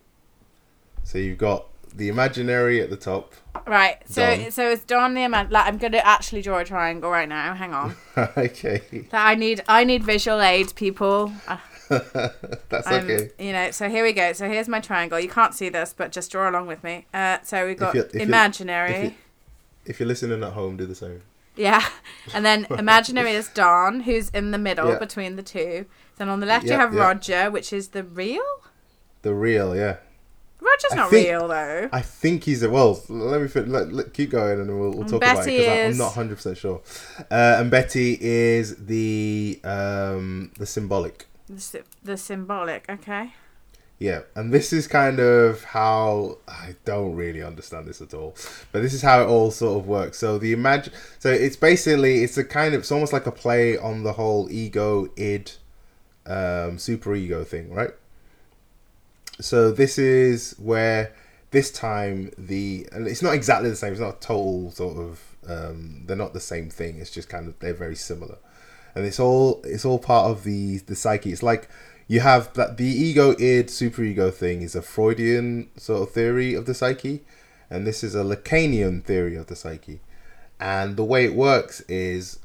[1.04, 3.34] So you've got the imaginary at the top.
[3.68, 3.98] Right.
[4.10, 4.52] So Don.
[4.52, 5.52] so it's Don the amount.
[5.52, 7.54] Like I'm gonna actually draw a triangle right now.
[7.54, 7.96] Hang on.
[8.18, 8.82] okay,
[9.12, 11.32] That I need I need visual aids, people.
[11.48, 11.62] Ah.
[12.70, 13.32] That's I'm, okay.
[13.40, 13.72] You know.
[13.72, 14.34] So here we go.
[14.34, 15.20] So here's my triangle.
[15.20, 17.06] You can't see this, but just draw along with me.
[17.14, 18.94] Uh, so we've got if you- imaginary.
[18.94, 19.14] if you-
[19.86, 21.22] If you're listening at home, do the same.
[21.56, 21.86] Yeah,
[22.34, 25.00] and then imaginary is Don, who's in the middle Yeah.
[25.00, 25.86] between the two.
[26.18, 27.00] Then on the left you have yeah.
[27.02, 28.44] Roger, which is the real.
[29.22, 29.98] The real, yeah.
[30.60, 31.90] Roger's I not think- real though.
[31.94, 33.02] I think he's a well.
[33.08, 35.92] Let me let, let- keep going, and we'll, we'll And talk about it Betty because
[35.94, 36.82] I'm not 100 percent sure.
[37.32, 41.26] Uh, and Betty is the um the symbolic.
[41.50, 42.86] The, the symbolic.
[42.90, 43.34] Okay.
[43.98, 48.36] Yeah, and this is kind of how I don't really understand this at all,
[48.74, 50.18] but this is how it all sort of works.
[50.18, 53.78] So the imagine, so it's basically it's a kind of it's almost like a play
[53.78, 55.54] on the whole ego id,
[56.26, 57.92] um, super ego thing, right?
[59.40, 61.14] So this is where
[61.52, 63.94] this time the and it's not exactly the same.
[63.94, 66.98] It's not a total sort of um, they're not the same thing.
[67.00, 68.40] It's just kind of they're very similar,
[68.96, 71.32] and it's all it's all part of the the psyche.
[71.32, 71.70] It's like
[72.08, 76.66] you have that the ego id superego thing is a Freudian sort of theory of
[76.66, 77.24] the psyche,
[77.70, 80.00] and this is a Lacanian theory of the psyche.
[80.60, 82.40] And the way it works is,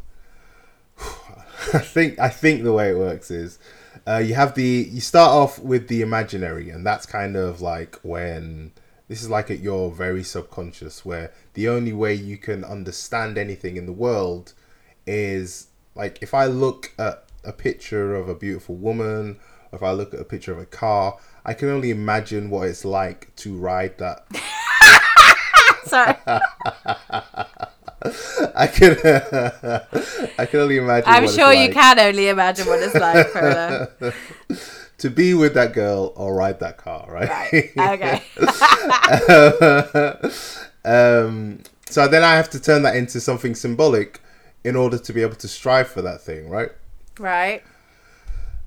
[0.98, 3.58] I think I think the way it works is,
[4.06, 7.96] uh, you have the you start off with the imaginary, and that's kind of like
[8.02, 8.72] when
[9.06, 13.76] this is like at your very subconscious where the only way you can understand anything
[13.76, 14.52] in the world
[15.04, 19.38] is like if I look at a picture of a beautiful woman,
[19.72, 22.68] or if I look at a picture of a car, I can only imagine what
[22.68, 24.26] it's like to ride that.
[25.84, 26.14] Sorry.
[28.56, 28.92] I can
[30.38, 31.10] I can only imagine.
[31.10, 34.14] I'm sure you like can only imagine what it's like for
[34.98, 37.28] to be with that girl or ride that car, right?
[37.28, 37.72] Right.
[37.76, 38.22] Okay.
[40.84, 44.20] um, so then I have to turn that into something symbolic
[44.64, 46.70] in order to be able to strive for that thing, right?
[47.18, 47.62] right.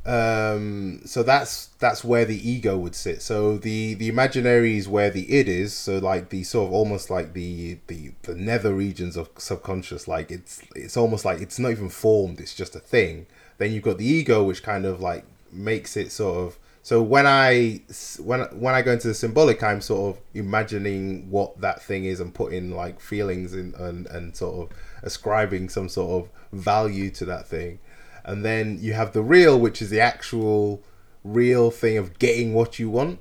[0.06, 5.10] um so that's that's where the ego would sit so the the imaginary is where
[5.10, 9.16] the id is so like the sort of almost like the the the nether regions
[9.16, 13.26] of subconscious like it's it's almost like it's not even formed it's just a thing
[13.60, 17.26] then you've got the ego which kind of like makes it sort of so when
[17.26, 17.80] I
[18.20, 22.20] when when i go into the symbolic i'm sort of imagining what that thing is
[22.20, 27.26] and putting like feelings in and and sort of ascribing some sort of value to
[27.26, 27.80] that thing.
[28.26, 30.82] And then you have the real which is the actual
[31.24, 33.20] real thing of getting what you want.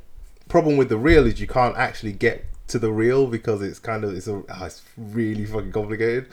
[0.48, 4.04] Problem with the real is you can't actually get to the real because it's kind
[4.04, 6.28] of it's a oh, it's really fucking complicated.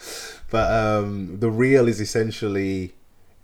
[0.49, 2.93] But um the real is essentially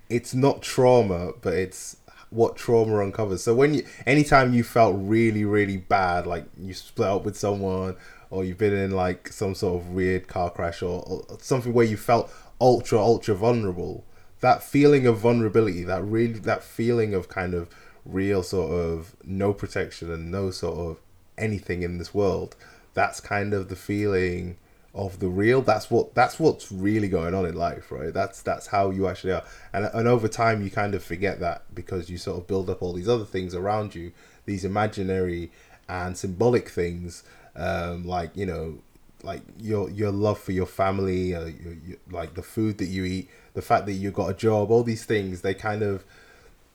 [0.10, 1.98] it's not trauma but it's
[2.30, 3.44] what trauma uncovers.
[3.44, 7.96] So when you anytime you felt really really bad like you split up with someone
[8.30, 11.86] or you've been in like some sort of weird car crash or, or something where
[11.86, 14.04] you felt ultra ultra vulnerable
[14.40, 17.70] that feeling of vulnerability that really that feeling of kind of
[18.06, 21.00] real sort of no protection and no sort of
[21.38, 22.56] anything in this world
[22.94, 24.58] that's kind of the feeling
[24.96, 28.14] of the real that's what that's what's really going on in life right?
[28.14, 29.44] That's that's how you actually are.
[29.74, 32.82] And and over time you kind of forget that because you sort of build up
[32.82, 34.14] all these other things around you
[34.46, 35.52] these imaginary
[35.90, 37.24] and symbolic things
[37.56, 38.78] um like you know
[39.24, 43.04] like your your love for your family uh, your, your, like the food that you
[43.06, 46.04] eat the fact that you got a job all these things they kind of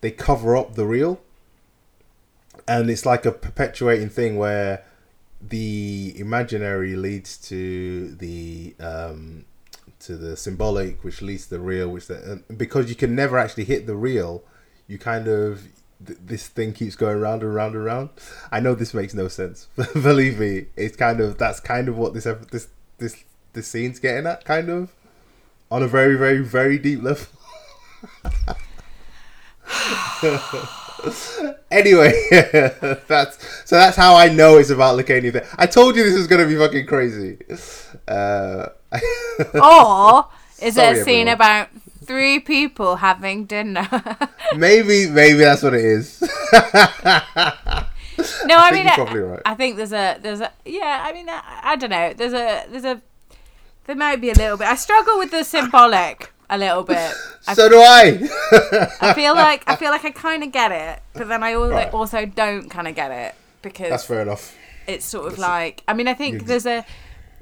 [0.00, 1.20] they cover up the real.
[2.66, 4.84] And it's like a perpetuating thing where
[5.40, 9.46] the imaginary leads to the um
[9.98, 13.64] to the symbolic which leads to the real which the, because you can never actually
[13.64, 14.44] hit the real
[14.86, 15.62] you kind of
[16.06, 18.10] th- this thing keeps going round and round and round
[18.52, 22.14] i know this makes no sense believe me it's kind of that's kind of what
[22.14, 24.92] this this this this scene's getting at kind of
[25.70, 27.26] on a very very very deep level
[31.70, 32.12] anyway,
[33.08, 35.32] that's so that's how I know it's about Lacania.
[35.32, 37.38] There, I told you this was gonna be fucking crazy.
[38.08, 38.66] Uh,
[39.54, 40.26] Or
[40.60, 41.28] is Sorry, it a scene everyone.
[41.28, 41.68] about
[42.10, 43.88] three people having dinner?
[44.56, 46.20] maybe, maybe that's what it is.
[46.52, 46.60] no,
[48.58, 49.40] I, think mean, I, probably right.
[49.46, 51.04] I think there's a there's a yeah.
[51.06, 52.12] I mean, I, I don't know.
[52.12, 53.00] There's a there's a
[53.86, 54.66] there might be a little bit.
[54.66, 57.14] I struggle with the symbolic a little bit.
[57.46, 58.28] I, so do I.
[59.00, 61.74] I feel like I feel like I kind of get it, but then I also,
[61.74, 61.94] Right.
[61.94, 64.56] also don't kind of get it because that's fair enough.
[64.86, 66.84] it's sort of like I mean I think there's a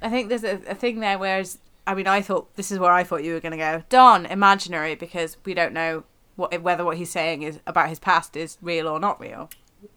[0.02, 2.92] I think there's a, a thing there whereas I mean I thought this is where
[2.92, 6.04] I thought you were going to go Don imaginary because we don't know
[6.36, 9.50] what whether what he's saying is about his past is real or not real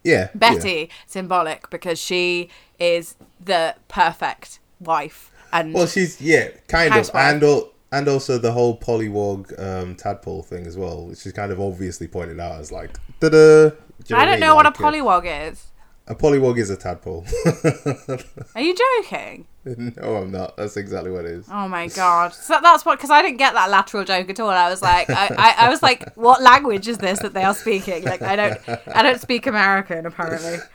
[0.04, 0.30] Yeah.
[0.34, 2.50] Betty symbolic because she
[2.80, 7.24] is the perfect wife and Well, she's yeah, kind Housewife.
[7.24, 11.34] of, and al- and also the whole polywog um, tadpole thing as well, which is
[11.34, 13.76] kind of obviously pointed out as like, da-da.
[14.08, 15.71] You I I don't know what a Like, uh, polywog is
[16.08, 17.26] A polywog is a tadpole.
[18.56, 20.58] are you joking no, I'm not.
[20.58, 21.48] That's exactly what it is.
[21.52, 22.34] Oh my god!
[22.34, 24.50] So that's what because I didn't get that lateral joke at all.
[24.50, 27.54] I was like, I, I, I was like, what language is this that they are
[27.54, 28.04] speaking?
[28.04, 30.58] Like, I don't, I don't speak American apparently.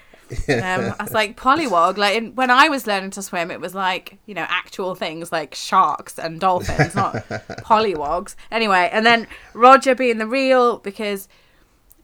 [0.49, 1.99] Um, I was like polywog.
[1.99, 5.31] Like in, when I was learning to swim, it was like you know actual things
[5.31, 7.15] like sharks and dolphins, not
[7.63, 8.35] polywogs.
[8.51, 11.29] Anyway, and then Roger being the real because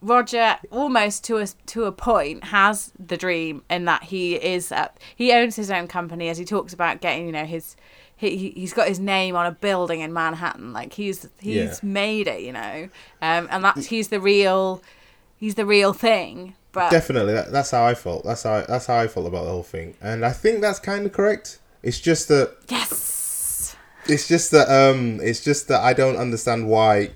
[0.03, 4.89] Roger almost to a to a point has the dream in that he is uh,
[5.17, 7.77] he owns his own company as he talks about getting you know his
[8.17, 11.75] he he- he's got his name on a building in Manhattan like he's he's Yeah.
[11.83, 12.89] made it you know
[13.23, 14.83] um and that's he's the real
[15.39, 18.25] he's the real thing but Definitely, that, that's how I felt.
[18.25, 21.05] That's how that's how I felt about the whole thing, and I think that's kind
[21.05, 21.59] of correct.
[21.83, 27.11] It's just that yes it's just that um it's just that I don't understand why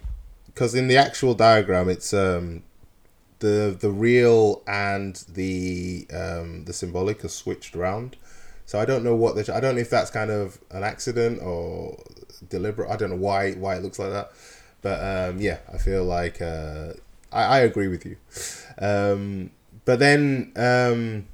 [0.46, 2.62] because in the actual diagram it's um
[3.40, 8.16] the the real and the um the symbolic are switched around
[8.64, 11.42] so I don't know what the I don't know if that's kind of an accident
[11.42, 12.02] or
[12.48, 14.32] deliberate I don't know why why it looks like that
[14.82, 16.94] but um yeah I feel like uh
[17.32, 18.16] I, I agree with you
[18.78, 19.50] um
[19.84, 21.26] but then um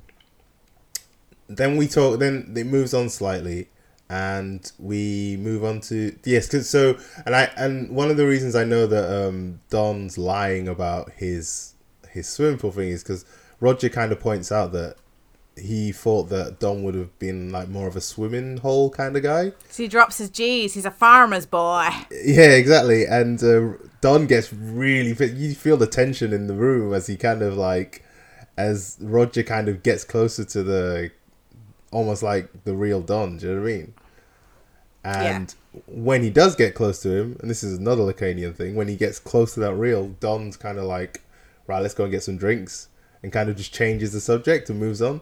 [1.56, 2.18] then we talk.
[2.18, 3.68] Then it moves on slightly,
[4.08, 6.48] and we move on to yes.
[6.48, 10.68] Cause so and I and one of the reasons I know that um, Don's lying
[10.68, 11.74] about his
[12.12, 13.24] his swimming pool thing is because
[13.60, 14.96] Roger kind of points out that
[15.56, 19.22] he thought that Don would have been like more of a swimming hole kind of
[19.22, 19.52] guy.
[19.68, 20.74] So he drops his G's.
[20.74, 21.90] He's a farmer's boy.
[22.10, 23.04] Yeah, exactly.
[23.04, 25.14] And uh, Don gets really.
[25.34, 28.02] You feel the tension in the room as he kind of like,
[28.56, 31.10] as Roger kind of gets closer to the,
[31.90, 33.36] almost like the real Don.
[33.36, 33.94] Do you know what I mean?
[35.04, 35.54] And
[35.86, 38.96] when he does get close to him, and this is another Lacanian thing, when he
[38.96, 41.22] gets close to that real, Don's kind of like,
[41.66, 42.88] right, let's go and get some drinks,
[43.22, 45.20] and kind of just changes the subject and moves on.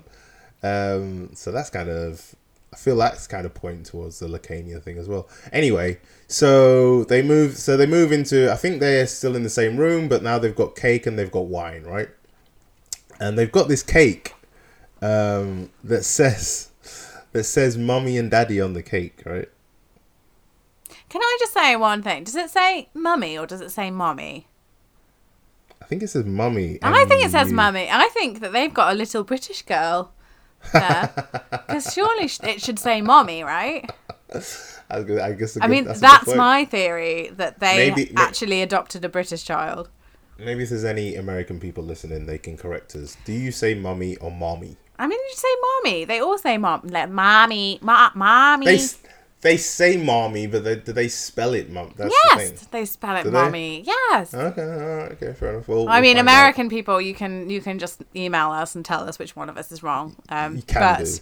[0.62, 2.34] Um, so that's kind of
[2.72, 5.28] I feel that's kind of pointing towards the Lacanian thing as well.
[5.52, 9.76] Anyway, so they move so they move into I think they're still in the same
[9.76, 12.08] room, but now they've got cake and they've got wine, right?
[13.18, 14.34] And they've got this cake
[15.02, 16.70] um, that says
[17.32, 19.48] that says mommy and daddy on the cake, right?
[21.08, 22.22] Can I just say one thing?
[22.22, 24.46] Does it say mummy or does it say mommy?
[25.90, 26.78] I think it says mummy.
[26.82, 27.88] And I think it says mummy.
[27.90, 30.12] I think that they've got a little British girl
[30.72, 31.12] there.
[31.66, 33.90] Because surely it should say mommy, right?
[34.32, 35.58] I guess- I guess.
[35.60, 36.38] I mean, that's, that's, a good point.
[36.38, 39.88] my theory that they Maybe- ma- actually adopted a British child.
[40.38, 43.16] Maybe if there's any American people listening, they can correct us.
[43.24, 44.76] Do you say mummy or mommy?
[44.96, 46.04] I mean, you say mommy.
[46.04, 48.66] They all say mom, like mommy, ma- mommy.
[48.66, 48.78] They
[49.42, 51.92] they say mommy, but they, do they spell it mom?
[51.96, 52.68] That's the yes, thing.
[52.72, 53.40] they spell it Do they?
[53.42, 53.82] mommy.
[53.86, 54.34] Yes.
[54.34, 55.68] Okay, all right, okay, fair enough.
[55.68, 56.32] Well, I we'll mean, find out.
[56.32, 59.56] American people, you can you can just email us and tell us which one of
[59.56, 60.16] us is wrong.
[60.28, 61.12] Um, You can but do.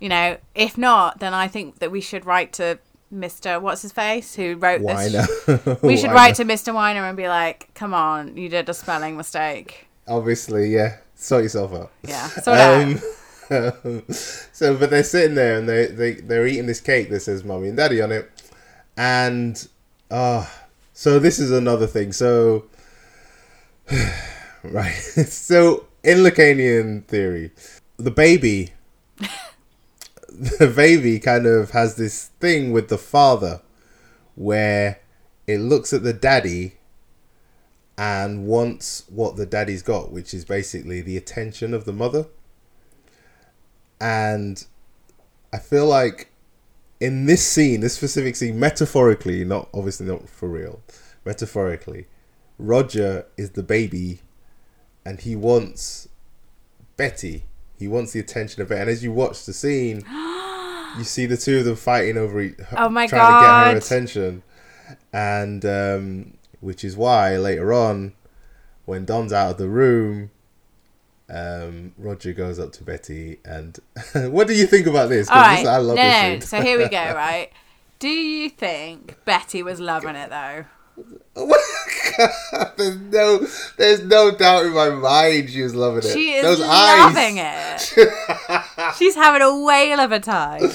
[0.00, 2.78] you know, if not, then I think that we should write to
[3.10, 5.82] Mister What's his face who wrote Why this.
[5.82, 9.16] We should write to Mister Weiner and be like, "Come on, you did a spelling
[9.16, 10.96] mistake." Obviously, yeah.
[11.14, 11.92] Sort yourself out.
[12.02, 12.96] Yeah, sort out.
[14.52, 17.68] So, but they're sitting there and they they they're eating this cake that says "mummy
[17.68, 18.30] and daddy" on it,
[18.96, 19.66] and
[20.10, 20.46] uh
[20.92, 22.12] so this is another thing.
[22.12, 22.64] So,
[24.62, 24.94] right.
[25.26, 27.50] So in Lacanian theory,
[27.96, 28.72] the baby,
[30.28, 33.62] the baby kind of has this thing with the father,
[34.34, 35.00] where
[35.46, 36.74] it looks at the daddy
[37.98, 42.26] and wants what the daddy's got, which is basically the attention of the mother.
[44.02, 44.66] And
[45.52, 46.32] I feel like
[46.98, 50.82] in this scene, this specific scene, metaphorically, not obviously not for real,
[51.24, 52.06] metaphorically,
[52.58, 54.18] Roger is the baby
[55.06, 56.08] and he wants
[56.96, 57.44] Betty.
[57.78, 58.80] He wants the attention of Betty.
[58.80, 60.02] And as you watch the scene,
[60.98, 63.78] you see the two of them fighting over each Oh my trying to get her
[63.78, 64.42] attention.
[65.12, 68.14] And um, which is why later on,
[68.84, 70.32] when Don's out of the room,
[71.32, 73.78] um, Roger goes up to Betty and
[74.14, 75.28] what do you think about this?
[75.28, 76.58] All right, this- I love no, this no.
[76.58, 77.02] So here we go.
[77.22, 77.50] Right.
[77.98, 80.64] Do you think Betty was loving it though?
[82.76, 86.12] there's no, there's no doubt in my mind she was loving it.
[86.12, 88.94] She is those loving eyes, it.
[88.98, 90.70] She's having a whale of a time.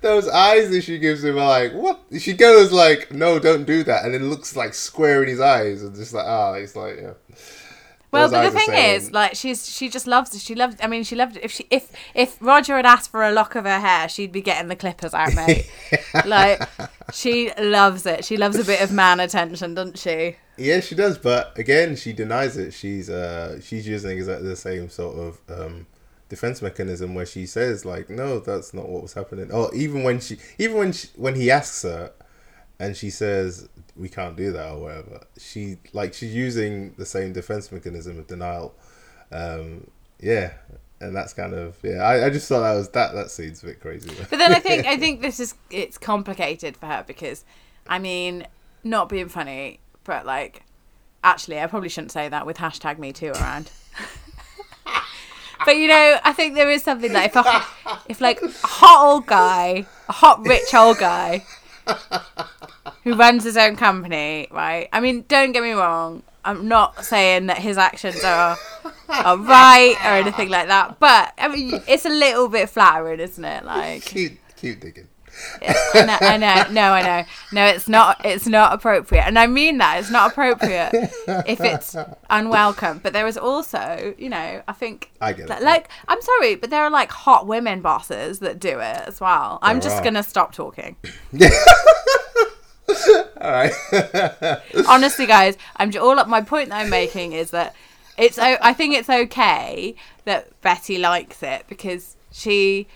[0.00, 2.00] those eyes that she gives him are like, what?
[2.18, 5.82] She goes like, no, don't do that, and then looks like square in his eyes,
[5.82, 7.12] and just like, ah, it's like, yeah.
[8.12, 10.40] Well, but the thing saying- is, like, she's she just loves it.
[10.40, 10.76] She loves.
[10.82, 11.44] I mean, she loved it.
[11.44, 14.40] If she if if Roger had asked for a lock of her hair, she'd be
[14.40, 15.70] getting the clippers out, mate.
[16.26, 16.60] like,
[17.12, 18.24] she loves it.
[18.24, 20.36] She loves a bit of man attention, doesn't she?
[20.56, 22.72] Yeah, she does, but again, she denies it.
[22.72, 25.86] She's uh, she's using exactly the same sort of um,
[26.28, 29.52] defense mechanism where she says like, no, that's not what was happening.
[29.52, 32.12] Or even when she, even when she, when he asks her,
[32.80, 37.32] and she says we can't do that or whatever, she like she's using the same
[37.32, 38.74] defense mechanism of denial.
[39.30, 40.54] Um, yeah,
[41.00, 41.98] and that's kind of yeah.
[41.98, 44.10] I, I just thought that was that that seems a bit crazy.
[44.30, 47.44] But then I think I think this is it's complicated for her because,
[47.86, 48.46] I mean,
[48.82, 50.64] not being funny, but like,
[51.22, 53.70] actually, I probably shouldn't say that with hashtag Me Too around.
[55.66, 59.06] but you know, I think there is something that if a, if like a hot
[59.06, 61.44] old guy, a hot rich old guy,
[63.04, 64.88] who runs his own company, right?
[64.92, 66.22] I mean, don't get me wrong.
[66.44, 68.56] I'm not saying that his actions are
[69.08, 73.44] are right or anything like that, but I mean, it's a little bit flattering, isn't
[73.44, 73.64] it?
[73.64, 75.08] Like, keep keep digging.
[75.62, 79.46] I know, I know, no, I know, no, it's not, it's not appropriate, and I
[79.46, 80.90] mean that it's not appropriate
[81.46, 81.96] if it's
[82.28, 82.98] unwelcome.
[83.02, 85.62] But there is also, you know, I think, I get it.
[85.62, 89.58] like, I'm sorry, but there are like hot women bosses that do it as well.
[89.62, 90.04] I'm There just are.
[90.04, 90.96] gonna stop talking.
[93.40, 93.72] All right.
[94.88, 97.74] honestly guys i'm all up my point that i'm making is that
[98.18, 102.86] it's I think it's okay that betty likes it because she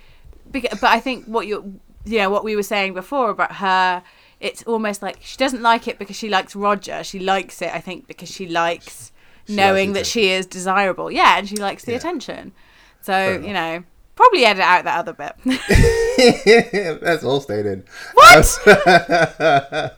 [0.51, 4.03] but I think what you you know what we were saying before about her,
[4.41, 7.03] it's almost like she doesn't like it because she likes Roger.
[7.05, 9.13] She likes it, I think, because she likes
[9.47, 11.11] She knowing likes that she is desirable.
[11.11, 11.99] Yeah, and she likes the Yeah.
[11.99, 12.53] attention.
[13.03, 13.85] So you know,
[14.17, 15.33] probably edit out that other bit.
[17.03, 17.85] That's all stayed in.
[18.15, 18.59] What?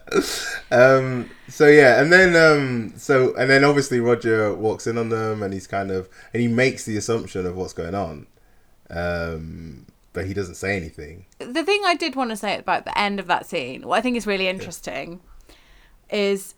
[0.71, 1.29] um.
[1.49, 2.93] So yeah, and then um.
[2.97, 6.47] So and then obviously Roger walks in on them, and he's kind of and he
[6.47, 8.27] makes the assumption of what's going on,
[8.89, 9.85] um.
[10.17, 11.27] But he doesn't say anything.
[11.37, 14.01] the thing I did want to say about the end of that scene, what I
[14.01, 15.21] think is really interesting,
[16.09, 16.55] is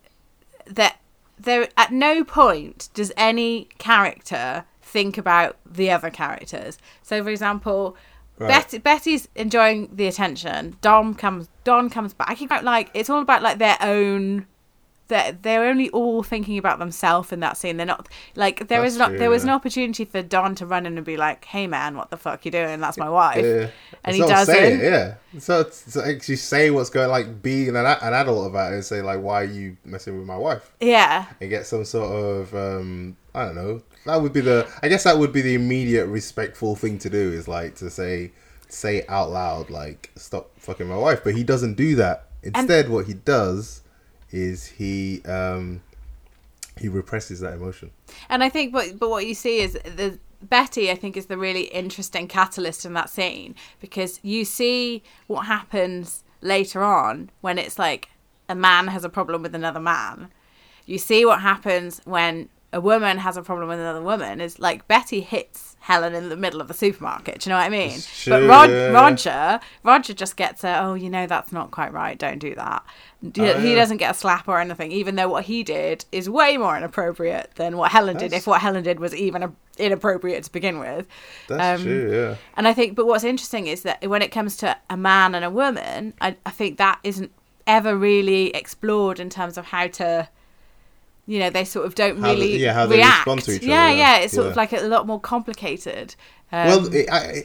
[0.66, 1.02] that
[1.38, 6.78] there at no point does any character think about the other characters.
[7.04, 7.98] So, for example,
[8.38, 8.48] Right.
[8.48, 10.78] Betty, Betty's enjoying the attention.
[10.80, 11.50] Dom comes.
[11.66, 12.40] Don comes back.
[12.40, 14.48] About like it's all about like their own.
[15.10, 17.78] They're, they're only all thinking about themselves in that scene.
[17.78, 20.66] They're not like there That's is not true, there was an opportunity for Don to
[20.66, 22.80] run in and be like, "Hey man, what the fuck you doing?
[22.80, 23.70] That's my wife." Yeah.
[24.04, 24.56] And Sort he doesn't.
[24.56, 25.16] it, yeah.
[25.40, 28.86] So it's, to actually say what's going, like, be an, an adult about it and
[28.86, 30.72] say like, why are you messing with my wife?
[30.80, 31.26] Yeah.
[31.42, 33.82] and get some sort of um I don't know.
[34.06, 37.32] That would be the I guess that would be the immediate respectful thing to do
[37.32, 38.32] is like to say
[38.70, 42.28] say out loud like stop fucking my wife, but he doesn't do that.
[42.44, 43.79] Instead what he does
[44.32, 45.82] is he um
[46.80, 47.92] he represses that emotion.
[48.30, 50.90] And I think, but but what you see is the Betty.
[50.90, 56.24] I think is the really interesting catalyst in that scene because you see what happens
[56.42, 58.10] later on when it's like
[58.48, 60.30] a man has a problem with another man.
[60.86, 64.40] You see what happens when a woman has a problem with another woman.
[64.40, 67.40] Is like Betty hits Helen in the middle of the supermarket.
[67.40, 67.96] Do you know what I mean?
[67.98, 72.18] but Sure, Rod- Roger, Roger just gets a oh, you know that's not quite right.
[72.18, 72.84] Don't do that.
[73.22, 73.76] He, Oh, he yeah.
[73.76, 77.52] doesn't get a slap or anything, even though what he did is way more inappropriate
[77.56, 78.32] than what Helen did.
[78.32, 81.06] If what Helen did was even a- inappropriate to begin with.
[81.50, 82.36] That's Um, true, yeah.
[82.56, 85.44] And I think, but what's interesting is that when it comes to a man and
[85.44, 87.32] a woman, I, I think that isn't
[87.68, 90.30] ever really explored in terms of how to,
[91.28, 93.26] you know, they sort of don't How really yeah, how they react.
[93.28, 94.24] respond to each yeah, other, yeah, yeah.
[94.24, 96.16] it's sort of like a lot more complicated.
[96.54, 96.90] Um, well,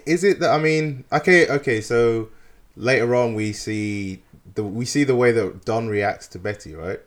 [0.06, 2.28] is it that I mean, okay, okay, so
[2.76, 4.22] later on we see
[4.54, 7.00] the we see the way that Don reacts to Betty, right?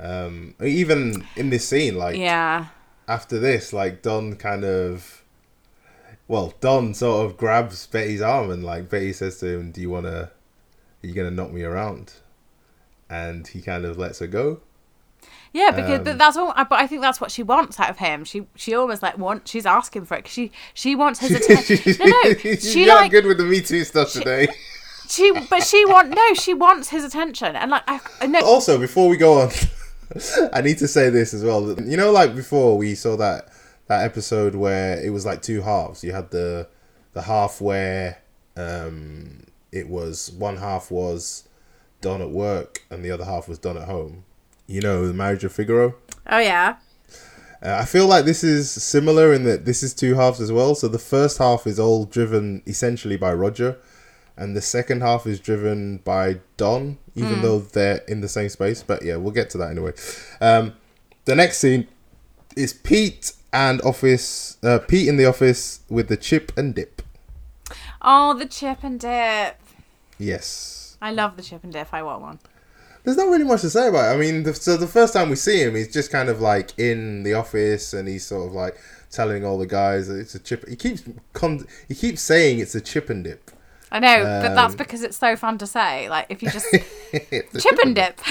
[0.00, 2.66] Um, even in this scene, like yeah,
[3.08, 5.22] after this, like Don kind of,
[6.28, 9.90] well, Don sort of grabs Betty's arm and like Betty says to him, "Do you
[9.90, 10.30] wanna,
[11.02, 12.12] are you gonna knock me around?"
[13.10, 14.60] And he kind of lets her go.
[15.52, 16.52] yeah, because Um, that's all.
[16.54, 18.24] But I think that's what she wants out of him.
[18.24, 19.50] She she almost like wants.
[19.50, 21.96] She's asking for it 'cause she she wants his attention.
[21.98, 24.46] no, no, she like good with the Me Too stuff today.
[25.08, 28.40] she, but she want no, she wants his attention, and like I, I know.
[28.40, 29.50] also, before we go on,
[30.52, 31.74] I need to say this as well.
[31.80, 33.48] You know, like before we saw that
[33.88, 36.04] that episode where it was like two halves.
[36.04, 36.68] You had the
[37.14, 38.18] the half where
[38.56, 41.48] um, it was one half was
[42.00, 44.24] done at work and the other half was done at home.
[44.66, 45.94] You know, the marriage of Figaro.
[46.26, 46.76] Oh yeah,
[47.62, 50.74] Uh, I feel like this is similar in that this is two halves as well.
[50.74, 53.78] So the first half is all driven essentially by Roger,
[54.38, 58.82] and the second half is driven by Don, even though they're in the same space.
[58.82, 59.92] But yeah, we'll get to that anyway.
[60.40, 60.74] Um,
[61.24, 61.88] the next scene
[62.56, 64.56] is Pete and office.
[64.62, 67.02] Uh, Pete in the office with the chip and dip.
[68.00, 69.56] oh the chip and dip.
[70.18, 70.96] Yes.
[71.02, 71.92] I love the chip and dip.
[71.92, 72.38] I want one.
[73.04, 74.14] There's not really much to say about it.
[74.14, 76.78] I mean, the, so the first time we see him, he's just kind of like
[76.78, 78.76] in the office, and he's sort of like
[79.10, 80.68] telling all the guys that it's a chip.
[80.68, 83.50] He keeps con- he keeps saying it's a chip and dip.
[83.90, 86.08] I know, but that's Um, because it's so fun to say.
[86.08, 86.66] Like if you just
[87.58, 88.20] chip and dip.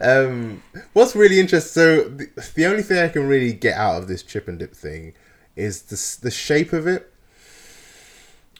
[0.00, 0.62] Um,
[0.92, 1.70] what's really interesting?
[1.72, 4.74] So the, the only thing I can really get out of this chip and dip
[4.74, 5.12] thing
[5.54, 7.12] is the the shape of it.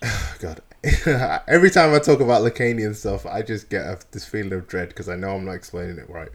[0.38, 0.60] God,
[1.48, 4.88] every time I talk about Lacanian stuff, I just get a, this feeling of dread
[4.88, 6.28] because I know I'm not explaining it right.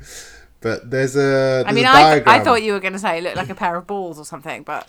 [0.59, 1.63] But there's a.
[1.67, 2.43] I there's mean, a I, I diagram.
[2.43, 4.63] thought you were going to say it looked like a pair of balls or something,
[4.63, 4.87] but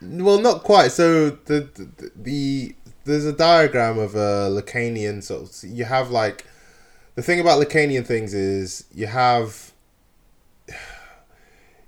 [0.00, 0.92] Well, not quite.
[0.92, 2.74] So the the, the
[3.04, 5.22] there's a diagram of a Lacanian.
[5.22, 6.46] So you have like
[7.14, 9.72] the thing about Lacanian things is you have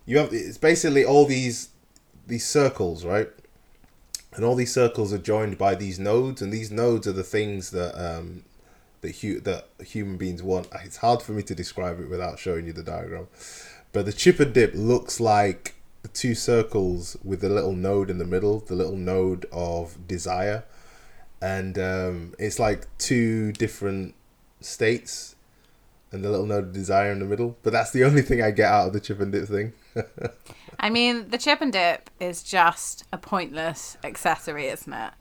[0.06, 1.68] you have it's basically all these
[2.26, 3.28] these circles, right?
[4.32, 7.70] And all these circles are joined by these nodes, and these nodes are the things
[7.70, 8.44] that um,
[9.02, 10.68] that hu- that human beings want.
[10.84, 13.28] It's hard for me to describe it without showing you the diagram.
[13.92, 15.74] But the chip and dip looks like
[16.08, 20.64] two circles with the little node in the middle, the little node of desire,
[21.40, 24.14] and um, it's like two different
[24.60, 25.36] states,
[26.12, 27.56] and the little node of desire in the middle.
[27.62, 29.72] But that's the only thing I get out of the chip and dip thing.
[30.80, 35.12] I mean, the chip and dip is just a pointless accessory, isn't it?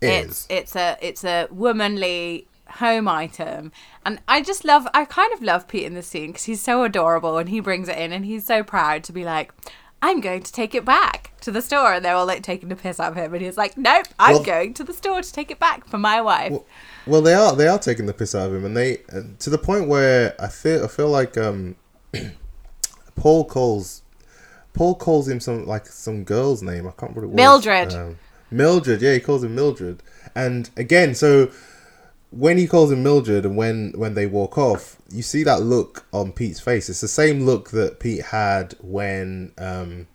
[0.00, 0.46] It it's is.
[0.50, 3.72] it's a it's a womanly home item,
[4.04, 4.86] and I just love.
[4.94, 7.88] I kind of love Pete in this scene because he's so adorable, and he brings
[7.88, 9.52] it in, and he's so proud to be like.
[10.02, 12.76] I'm going to take it back to the store, and they're all like taking the
[12.76, 15.32] piss out of him, and he's like, "Nope, I'm Well- going to the store to
[15.32, 16.66] take it back for my wife." Well,
[17.06, 19.50] well, they are they are taking the piss out of him, and they uh, to
[19.50, 21.76] the point where I feel I feel like um,
[23.16, 24.02] Paul calls
[24.74, 26.86] Paul calls him some like some girl's name.
[26.86, 27.36] I can't remember what.
[27.36, 27.92] Mildred.
[27.94, 28.18] Um,
[28.50, 30.02] Mildred, yeah, he calls him Mildred.
[30.34, 31.50] And again, so
[32.30, 36.06] when he calls him Mildred, and when when they walk off, you see that look
[36.12, 36.88] on Pete's face.
[36.88, 40.06] It's the same look that Pete had when um,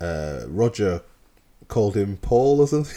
[0.00, 1.02] uh, Roger
[1.68, 2.96] called him Paul or something.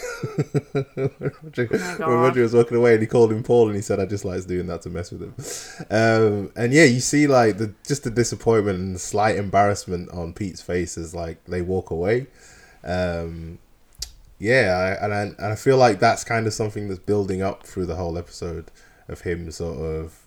[1.42, 1.68] Roger,
[2.00, 4.06] Oh when Roger was walking away and he called him Paul and he said, "I
[4.06, 5.34] just likes doing that to mess with him."
[5.90, 10.32] Um, and yeah, you see like the just the disappointment and the slight embarrassment on
[10.32, 12.26] Pete's face as like they walk away.
[12.84, 13.58] Um,
[14.38, 17.66] yeah, I, and I and I feel like that's kind of something that's building up
[17.66, 18.70] through the whole episode
[19.08, 20.26] of him sort of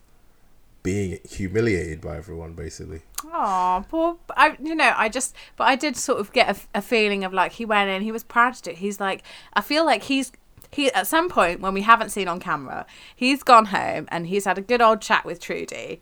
[0.84, 3.02] being humiliated by everyone, basically.
[3.26, 4.18] Oh, poor.
[4.36, 7.34] I, you know, I just, but I did sort of get a, a feeling of
[7.34, 8.72] like he went in, he was proud to do.
[8.72, 8.78] it.
[8.78, 9.24] He's like,
[9.54, 10.32] I feel like he's
[10.72, 14.46] he at some point when we haven't seen on camera, he's gone home and he's
[14.46, 16.02] had a good old chat with Trudy.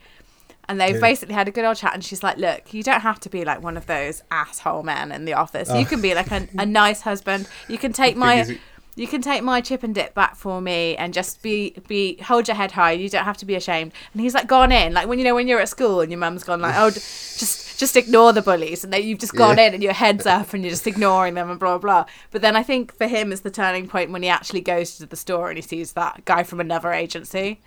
[0.69, 1.01] And they've Yeah.
[1.01, 3.43] basically had a good old chat, and she's like, "Look, you don't have to be
[3.43, 5.69] like one of those asshole men in the office.
[5.69, 5.85] You oh.
[5.85, 7.49] can be like a, a nice husband.
[7.67, 8.57] You can take my,
[8.95, 12.47] you can take my chip and dip back for me, and just be be hold
[12.47, 12.91] your head high.
[12.91, 15.33] You don't have to be ashamed." And he's like gone in, like when you know
[15.35, 18.83] when you're at school and your mum's gone like, "Oh, just just ignore the bullies,"
[18.83, 19.67] and then you've just gone Yeah.
[19.67, 22.05] in and your head's up and you're just ignoring them and blah blah.
[22.31, 25.05] But then I think for him is the turning point when he actually goes to
[25.05, 27.61] the store and he sees that guy from another agency.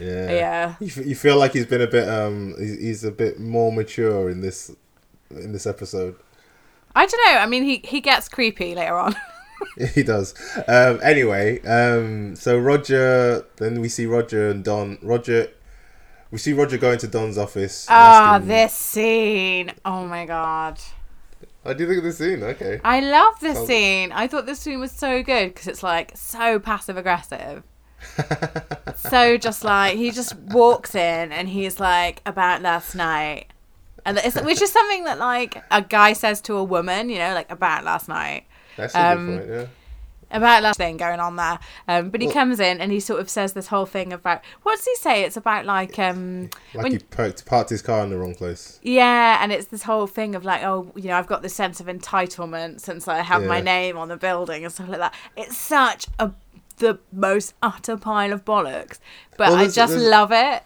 [0.00, 0.74] Yeah, Yeah.
[0.80, 3.70] You, f- you feel like he's been a bit um he's, he's a bit more
[3.70, 4.70] mature in this
[5.30, 6.16] in this episode.
[6.96, 7.38] I don't know.
[7.40, 9.14] I mean, he he gets creepy later on.
[9.94, 10.34] he does.
[10.68, 13.44] Um, anyway, um, so Roger.
[13.56, 14.98] Then we see Roger and Don.
[15.02, 15.48] Roger.
[16.30, 17.86] We see Roger going to Don's office.
[17.88, 19.72] Ah, asking- this scene.
[19.84, 20.78] Oh my god.
[21.64, 22.42] I do think of this scene.
[22.42, 22.80] Okay.
[22.84, 23.66] I love this Oh.
[23.66, 24.12] scene.
[24.12, 27.62] I thought this scene was so good because it's like so passive aggressive.
[28.96, 33.48] so just like he just walks in and he's like about last night,
[34.06, 37.34] and it's, which is something that like a guy says to a woman, you know,
[37.34, 38.44] like about last night,
[38.80, 39.50] That's a Um, good point.
[39.60, 39.66] Yeah.
[40.32, 41.58] about last thing going on there.
[41.88, 44.42] Um, but he Well- comes in and he sort of says this whole thing about
[44.62, 45.24] what does he say?
[45.24, 48.78] It's about like um Like when he parked, parked his car in the wrong place.
[48.82, 51.80] Yeah, and it's this whole thing of like, oh, you know, I've got this sense
[51.80, 55.14] of entitlement since I have my name on the building and stuff like that.
[55.36, 56.30] It's such a
[56.78, 58.98] the most utter pile of bollocks,
[59.36, 60.62] but Well, I just love it.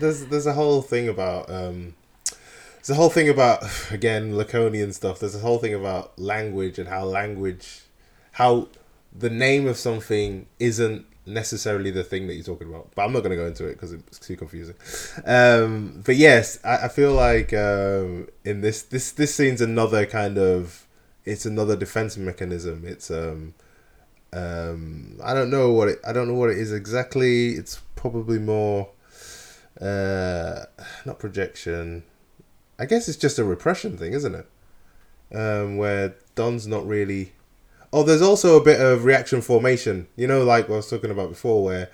[0.00, 1.94] There's there's a whole thing about um,
[2.86, 5.18] there's a whole thing about again Lacanian stuff.
[5.18, 7.82] There's a whole thing about language and how language,
[8.32, 8.68] how
[9.16, 12.90] the name of something isn't necessarily the thing that you're talking about.
[12.94, 14.76] But I'm not going to go into it because it's too confusing.
[15.24, 20.38] Um, but yes, I, I feel like um, in this this this scene's another kind
[20.38, 20.86] of
[21.24, 22.84] it's another defense mechanism.
[22.86, 23.54] It's um
[24.32, 27.50] um I don't know what it I don't know what it is exactly.
[27.50, 28.90] It's probably more
[29.80, 30.66] uh
[31.04, 32.04] not projection.
[32.78, 34.46] I guess it's just a repression thing, isn't it?
[35.34, 37.32] Um where Don's not really
[37.92, 40.06] Oh, there's also a bit of reaction formation.
[40.16, 41.88] You know, like what I was talking about before, where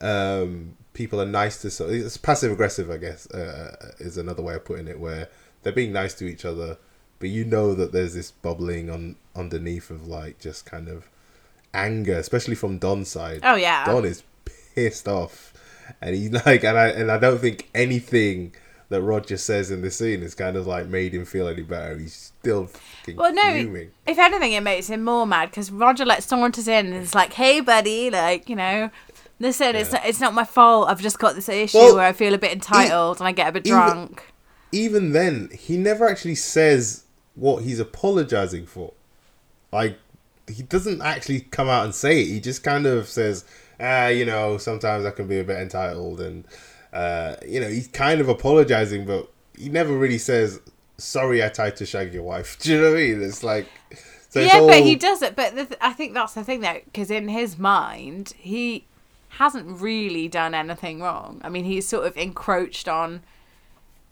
[0.00, 1.70] um, people are nice to.
[1.70, 5.00] So it's passive aggressive, I guess, uh, is another way of putting it.
[5.00, 5.28] Where
[5.62, 6.78] they're being nice to each other,
[7.18, 11.08] but you know that there's this bubbling on underneath of like just kind of
[11.72, 13.40] anger, especially from Don's side.
[13.42, 14.24] Oh yeah, Don is
[14.74, 15.52] pissed off,
[16.00, 18.54] and he like, and I and I don't think anything
[18.88, 21.98] that Roger says in the scene is kind of like made him feel any better.
[21.98, 23.42] He's still fucking Well, no.
[23.42, 23.90] fuming.
[24.06, 27.32] If anything, it makes him more mad because Roger like saunters in and is like,
[27.32, 28.90] "Hey, buddy, like you know."
[29.38, 30.88] Listen, it's not, it's not my fault.
[30.88, 33.48] I've just got this issue Well, where I feel a bit entitled and I get
[33.48, 34.32] a bit even- drunk.
[34.72, 38.94] Even then, he never actually says what he's apologizing for.
[39.72, 39.98] Like,
[40.48, 42.28] he doesn't actually come out and say it.
[42.28, 43.44] He just kind of says,
[43.78, 46.44] ah, you know, sometimes I can be a bit entitled, and
[46.92, 50.60] uh, you know, he's kind of apologizing, but he never really says,
[50.98, 53.22] "Sorry, I tried to shag your wife." Do you know what I mean?
[53.22, 53.66] It's like,
[54.28, 55.36] so it's yeah, but he does it.
[55.36, 58.86] But the th- I think that's the thing, though, because in his mind, he
[59.30, 61.40] hasn't really done anything wrong.
[61.44, 63.22] I mean, he's sort of encroached on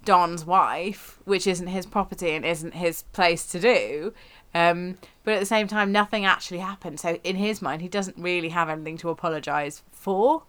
[0.05, 4.13] Don's wife, which isn't his property and isn't his place to do.
[4.55, 7.01] Um, but at the same time, nothing actually happened.
[7.01, 10.45] So in his mind, he doesn't really have anything to apologise for.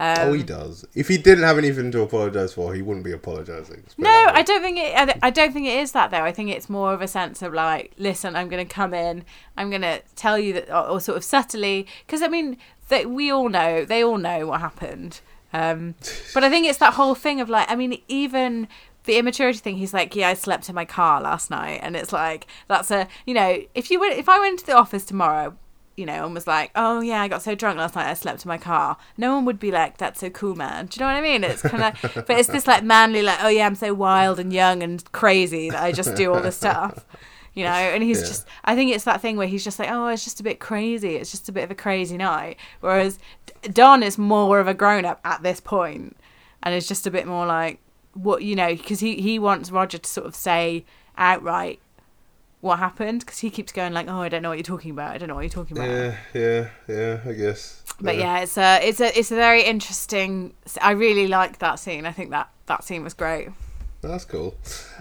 [0.00, 0.84] Um, oh, he does.
[0.94, 3.82] If he didn't have anything to apologize for, he wouldn't be apologizing.
[3.82, 4.26] Let's put it No.
[4.32, 4.94] I don't think it.
[4.96, 6.22] I- I don't think it is that though.
[6.22, 9.24] I think it's more of a sense of like, listen, I'm going to come in.
[9.56, 12.56] I'm going to tell you that, or, or sort of subtly, because I mean,
[12.88, 13.84] that we all know.
[13.84, 15.20] They all know what happened.
[15.52, 15.94] Um,
[16.34, 18.68] but I think it's that whole thing of like, I mean, even
[19.04, 19.78] the immaturity thing.
[19.78, 23.08] He's like, yeah, I slept in my car last night, and it's like that's a,
[23.26, 25.56] you know, if you went, if I went to the office tomorrow.
[25.98, 28.44] You know, and was like, "Oh yeah, I got so drunk last night, I slept
[28.44, 31.12] in my car." No one would be like, "That's so cool, man." Do you know
[31.12, 31.42] what I mean?
[31.42, 34.52] It's kind of, but it's this like manly, like, "Oh yeah, I'm so wild and
[34.52, 37.04] young and crazy that I just do all this stuff."
[37.54, 38.28] You know, and he's Yeah.
[38.28, 40.60] just, I think it's that thing where he's just like, "Oh, it's just a bit
[40.60, 41.16] crazy.
[41.16, 43.18] It's just a bit of a crazy night." Whereas
[43.62, 46.16] Don is more of a grown up at this point,
[46.62, 47.80] and is just a bit more like,
[48.14, 50.84] "What you know?" Because he he wants Roger to sort of say
[51.16, 51.80] outright
[52.60, 55.14] what happened because he keeps going like, "Oh, I don't know what you're talking about.
[55.14, 57.20] I don't know what you're talking about." Yeah, yeah, yeah.
[57.26, 57.82] I guess.
[58.00, 60.54] But yeah, it's a it's a it's a very interesting.
[60.80, 62.06] I really like that scene.
[62.06, 63.48] I think that that scene was great.
[64.00, 64.56] That's cool.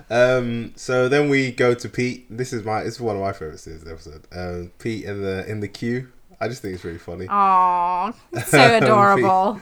[0.10, 2.26] Um, so then we go to Pete.
[2.36, 2.84] This is my.
[2.84, 4.28] This is one of my favorite scenes of the episode.
[4.32, 6.12] Um, Pete in the in the queue.
[6.40, 7.28] I just think it's really funny.
[7.30, 8.14] Oh,
[8.46, 9.60] so adorable.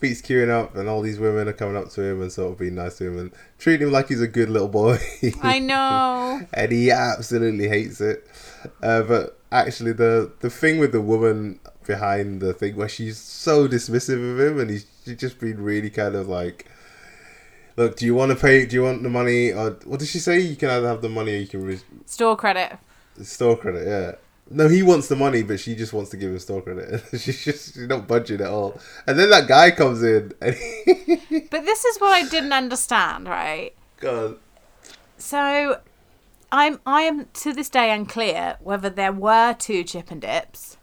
[0.00, 2.58] Pete's queuing up, and all these women are coming up to him and sort of
[2.58, 4.98] being nice to him and treating him like he's a good little boy.
[5.42, 6.40] I know.
[6.54, 8.26] and he absolutely hates it.
[8.82, 13.66] Uh, but actually, the the thing with the woman behind the thing where she's so
[13.66, 16.66] dismissive of him, and he's she's just been really kind of like,
[17.76, 18.66] "Look, do you want to pay?
[18.66, 19.52] Do you want the money?
[19.52, 20.38] Or what did she say?
[20.40, 22.78] You can either have the money or you can re- Store credit.
[23.22, 24.12] store credit." Yeah.
[24.50, 27.02] No, he wants the money, but she just wants to give him store credit.
[27.18, 28.80] she's just she's not budging at all.
[29.06, 30.56] And then that guy comes in, and
[31.50, 33.74] But this is what I didn't understand, right?
[34.00, 34.38] God,
[35.18, 35.80] So,
[36.50, 40.78] I'm I am to this day unclear whether there were two chip and dips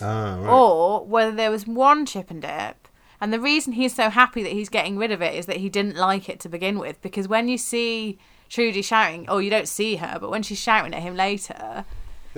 [0.00, 0.48] ah, right.
[0.48, 2.88] or whether there was one chip and dip.
[3.20, 5.68] And the reason he's so happy that he's getting rid of it is that he
[5.68, 7.00] didn't like it to begin with.
[7.00, 10.92] Because when you see Trudy shouting, or you don't see her, but when she's shouting
[10.92, 11.84] at him later,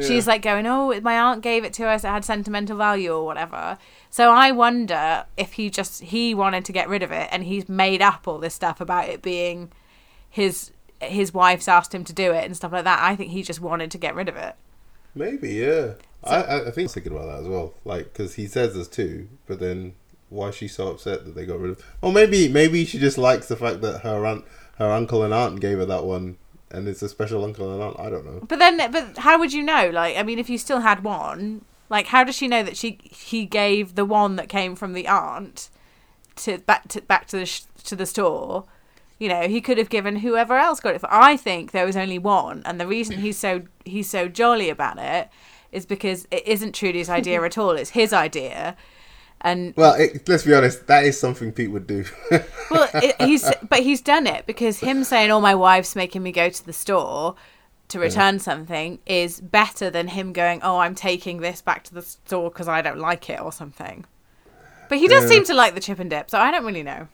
[0.01, 2.05] she's like going, "Oh, my aunt gave it to us.
[2.05, 3.79] It had sentimental value or whatever."
[4.11, 7.69] So I wonder if he just he wanted to get rid of it, and he's
[7.69, 9.73] made up all this stuff about it being
[10.29, 10.71] his
[11.01, 13.03] his wife's asked him to do it and stuff like that.
[13.03, 14.55] I think he just wanted to get rid of it.
[15.15, 15.95] Maybe, yeah.
[16.25, 17.75] I, I I think I was thinking about that as well.
[17.85, 19.95] Like, because he says there's two, but then
[20.29, 21.85] why is she so upset that they got rid of?
[22.03, 24.45] Or maybe, maybe she just likes the fact that her aunt,
[24.79, 26.37] her uncle and aunt gave her that one,
[26.71, 27.99] and it's a special uncle and aunt.
[27.99, 28.41] I don't know.
[28.47, 29.91] But then, but how would you know?
[29.91, 32.99] Like, I mean, if you still had one, like, how does she know that she
[33.03, 35.71] he gave the one that came from the aunt
[36.37, 38.65] to back to back to the sh- to the store?
[39.19, 41.01] You know, he could have given whoever else got it.
[41.01, 44.69] For I think there was only one, and the reason he's so he's so jolly
[44.69, 45.29] about it
[45.73, 47.71] is because it isn't Trudy's idea at all.
[47.73, 48.77] It's his idea,
[49.47, 50.87] and Well, it, let's be honest.
[50.89, 52.05] That is something Pete would do.
[52.71, 56.33] well, it, he's but he's done it because him saying, "Oh, my wife's making me
[56.33, 57.35] go to the store
[57.89, 62.03] to return something," is better than him going, "Oh, I'm taking this back to the
[62.03, 64.05] store because I don't like it" or something.
[64.89, 65.31] But he does Yeah.
[65.31, 67.09] seem to like the chip and dip, so I don't really know.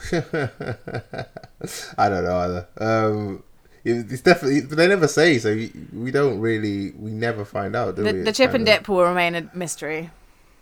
[0.12, 2.68] I don't know either.
[2.78, 3.42] Um,
[3.84, 7.96] it's definitely, but they never say, so we, we don't really, we never find out,
[7.96, 8.20] do The, we?
[8.22, 10.10] the chip and dip will remain a mystery.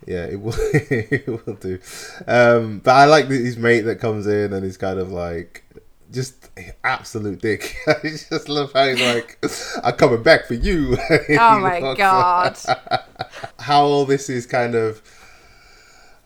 [0.06, 0.54] Yeah, it will.
[0.72, 1.78] it will do.
[2.26, 5.64] Um, but I like his mate that comes in and he's kind of like
[6.12, 6.48] just
[6.84, 7.76] absolute dick.
[7.86, 9.38] I just love how he's like,
[9.82, 10.96] "I'm coming back for you."
[11.30, 12.58] Oh my god!
[13.58, 15.02] How all this is kind of,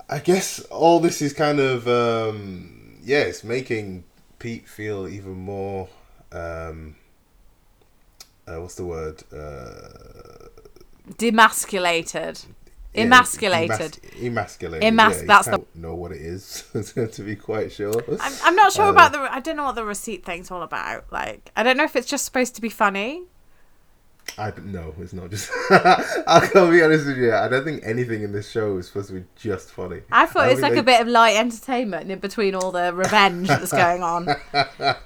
[0.09, 4.05] I guess all this is kind of, um, yeah, it's making
[4.39, 5.89] Pete feel even more.
[6.31, 6.97] Um,
[8.47, 9.23] uh, what's the word?
[9.33, 10.49] Uh,
[11.19, 12.47] Demasculated,
[12.95, 13.93] yeah, emasculated.
[14.03, 14.93] emas- emasculated.
[14.93, 16.65] Emas- yeah, that's the- can't know what it is
[17.13, 17.93] to be quite sure.
[18.21, 19.19] I'm, I'm not sure Uh, about the.
[19.21, 21.05] I don't know what the receipt thing's all about.
[21.11, 23.23] Like, I don't know if it's just supposed to be funny.
[24.39, 24.95] I don't know.
[25.01, 25.51] It's not just.
[26.29, 27.35] I'll go be honest with you.
[27.35, 30.03] I don't think anything in this show is supposed to be just funny.
[30.13, 32.95] I thought I it's like they- a bit of light entertainment in between all the
[32.95, 34.29] revenge that's going on.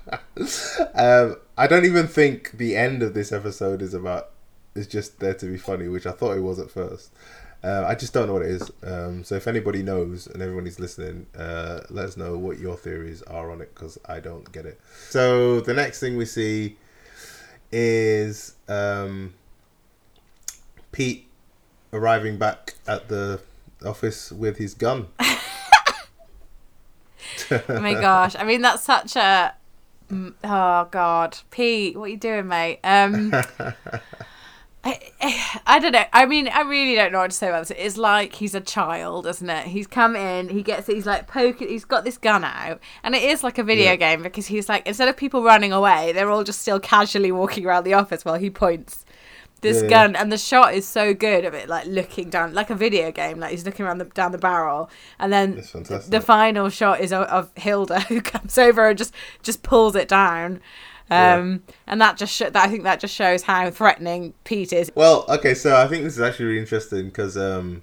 [0.94, 4.30] Um, I don't even think the end of this episode is about.
[4.74, 7.10] Is just there to be funny, which I thought it was at first.
[7.64, 8.70] Uh, I just don't know what it is.
[8.82, 13.22] Um, so if anybody knows and everybody's listening, uh, let us know what your theories
[13.22, 14.80] are on it because I don't get it.
[15.08, 16.76] So the next thing we see
[17.72, 19.34] is um,
[20.92, 21.26] Pete
[21.92, 23.40] arriving back at the
[23.84, 25.08] office with his gun.
[27.50, 28.34] Oh my gosh!
[28.36, 29.54] I mean, that's such a.
[30.10, 32.80] Oh God, Pete, what are you doing, mate?
[32.82, 33.32] Um,
[34.86, 36.04] I, I don't know.
[36.12, 37.76] I mean, I really don't know what to say about this.
[37.76, 39.66] It's like he's a child, isn't it?
[39.66, 43.22] He's come in, he gets, he's like poking, he's got this gun out, and it
[43.22, 43.96] is like a video Yeah.
[43.96, 47.66] game because he's like, instead of people running away, they're all just still casually walking
[47.66, 49.04] around the office while he points
[49.62, 49.88] this Yeah.
[49.88, 53.10] gun, and the shot is so good of it, like looking down, like a video
[53.10, 55.54] game, like he's looking around the, down the barrel, and then
[56.10, 59.12] the final shot is of, of Hilda who comes over and just
[59.42, 60.60] just pulls it down.
[61.10, 61.34] Yeah.
[61.34, 64.90] Um, and that just sh- that I think that just shows how threatening Pete is.
[64.94, 67.82] Well, okay, so I think this is actually really interesting because um,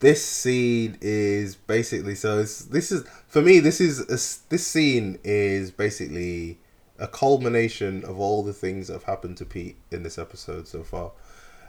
[0.00, 2.40] this scene is basically so.
[2.40, 3.60] It's, this is for me.
[3.60, 4.18] This is a
[4.50, 6.58] this scene is basically
[6.98, 10.82] a culmination of all the things that have happened to Pete in this episode so
[10.82, 11.12] far,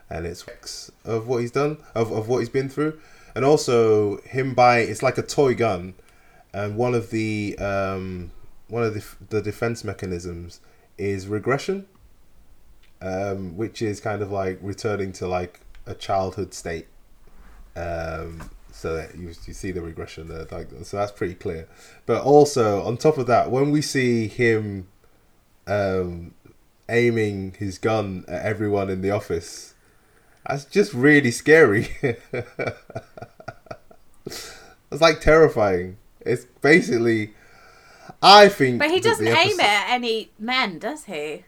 [0.09, 0.43] and it's
[1.05, 2.99] of what he's done, of of what he's been through,
[3.35, 4.89] and also him buying.
[4.89, 5.93] It's like a toy gun,
[6.51, 8.31] and one of the um,
[8.73, 10.59] one of the the defense mechanisms
[10.97, 11.85] is regression
[13.03, 16.87] um, which is kind of like returning to like a childhood state.
[17.75, 21.67] Um, so that you, you see the regression there, like so that's pretty clear.
[22.05, 24.87] But also on top of that, when we see him
[25.67, 26.33] um,
[26.89, 29.73] aiming his gun at everyone in the office,
[30.47, 31.89] that's just really scary.
[32.01, 32.21] it's
[34.91, 35.97] like terrifying.
[36.21, 37.33] It's basically,
[38.21, 38.79] I think.
[38.79, 41.43] But he doesn't the aim it at any men, does he?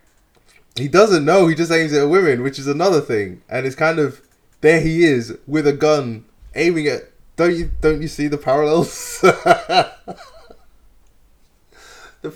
[0.76, 1.48] he doesn't know.
[1.48, 3.42] He just aims it at women, which is another thing.
[3.50, 4.22] And it's kind of
[4.62, 4.82] there.
[4.82, 7.12] He is with a gun aiming at.
[7.36, 7.72] Don't you?
[7.82, 9.20] Don't you see the parallels?
[9.22, 9.92] the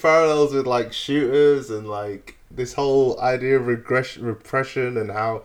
[0.01, 5.43] parallels with like shooters and like this whole idea of regression, repression, and how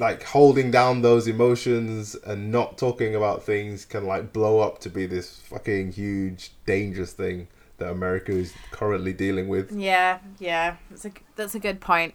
[0.00, 4.88] like holding down those emotions and not talking about things can like blow up to
[4.90, 7.48] be this fucking huge dangerous thing
[7.78, 9.70] that America is currently dealing with.
[9.72, 10.76] Yeah, yeah.
[10.90, 12.14] That's a that's a good point.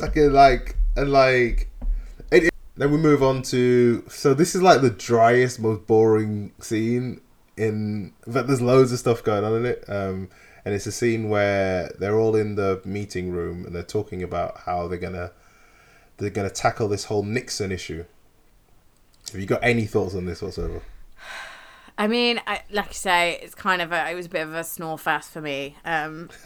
[0.00, 1.68] like like and like
[2.32, 6.52] it, it- then we move on to so this is like the driest most boring
[6.60, 7.20] scene
[7.56, 10.28] in that there's loads of stuff going on in it um
[10.64, 14.58] and it's a scene where they're all in the meeting room and they're talking about
[14.60, 15.32] how they're gonna
[16.18, 18.04] they're gonna tackle this whole nixon issue
[19.32, 20.82] have you got any thoughts on this whatsoever
[22.00, 24.54] I mean, I, like I say, it's kind of a it was a bit of
[24.54, 25.76] a snore fest for me.
[25.84, 26.30] Um,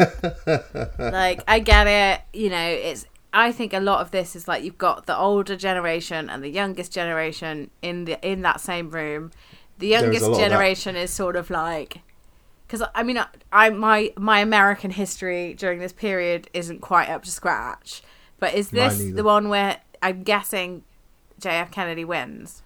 [0.99, 2.67] like I get it, you know.
[2.67, 3.05] It's
[3.35, 6.49] I think a lot of this is like you've got the older generation and the
[6.49, 9.31] youngest generation in the in that same room.
[9.79, 12.01] The youngest generation is sort of like
[12.67, 17.25] because I mean, I, I my my American history during this period isn't quite up
[17.25, 18.03] to scratch.
[18.43, 20.83] But is this the one where I'm guessing
[21.41, 22.65] JF Kennedy wins?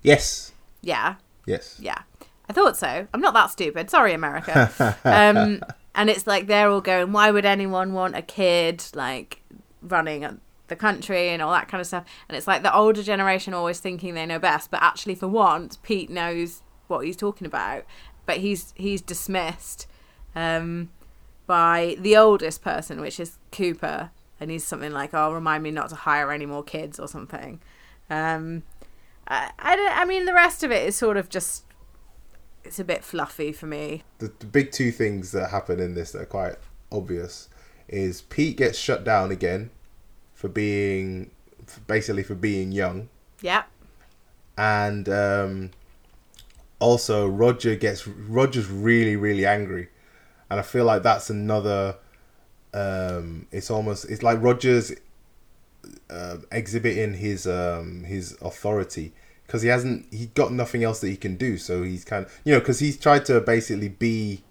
[0.00, 1.16] yes Yeah.
[1.44, 2.02] yes Yeah,
[2.48, 3.08] I thought so.
[3.12, 3.90] I'm not that stupid.
[3.90, 4.96] Sorry, America.
[5.04, 5.60] um,
[5.96, 9.42] and it's like they're all going, why would anyone want a kid like
[9.82, 12.04] running the country and all that kind of stuff?
[12.28, 15.78] And it's like the older generation always thinking they know best, but actually, for once,
[15.82, 17.82] Pete knows what he's talking about,
[18.24, 19.88] but he's he's dismissed
[20.36, 20.90] um,
[21.48, 25.88] by the oldest person, which is Cooper, and he's something like, "Oh, remind me not
[25.90, 27.60] to hire any more kids" or something.
[28.10, 28.62] Um,
[29.28, 31.64] I, I, don't, I mean, the rest of it is sort of just
[32.64, 34.02] it's a bit fluffy for me.
[34.18, 36.56] the, the big two things that happen in this that are quite
[36.90, 37.48] obvious
[37.88, 39.70] is Pete gets shut down again
[40.34, 41.30] for being
[41.86, 43.08] basically for being young
[43.40, 43.64] Yeah,
[44.58, 45.70] and um,
[46.80, 49.88] also Roger gets Roger's really really angry
[50.50, 51.96] and I feel like that's another
[52.76, 54.92] um, it's almost it's like Roger's
[56.10, 59.12] uh, exhibiting his um, his authority
[59.46, 62.40] because he hasn't he got nothing else that he can do so he's kind of
[62.44, 64.42] you know because he's tried to basically be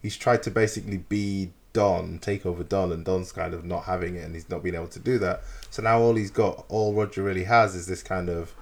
[0.00, 4.14] he's tried to basically be Don take over Don and Don's kind of not having
[4.14, 5.42] it and he's not being able to do that.
[5.70, 8.54] So now all he's got all Roger really has is this kind of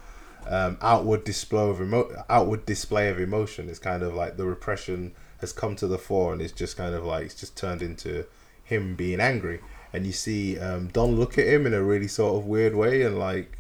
[0.47, 3.69] um, outward display of emo- outward display of emotion.
[3.69, 6.95] It's kind of like the repression has come to the fore and it's just kind
[6.95, 8.27] of like it's just turned into
[8.69, 9.61] him being angry
[9.93, 13.03] and you see um, Don look at him in a really sort of weird way
[13.03, 13.59] and like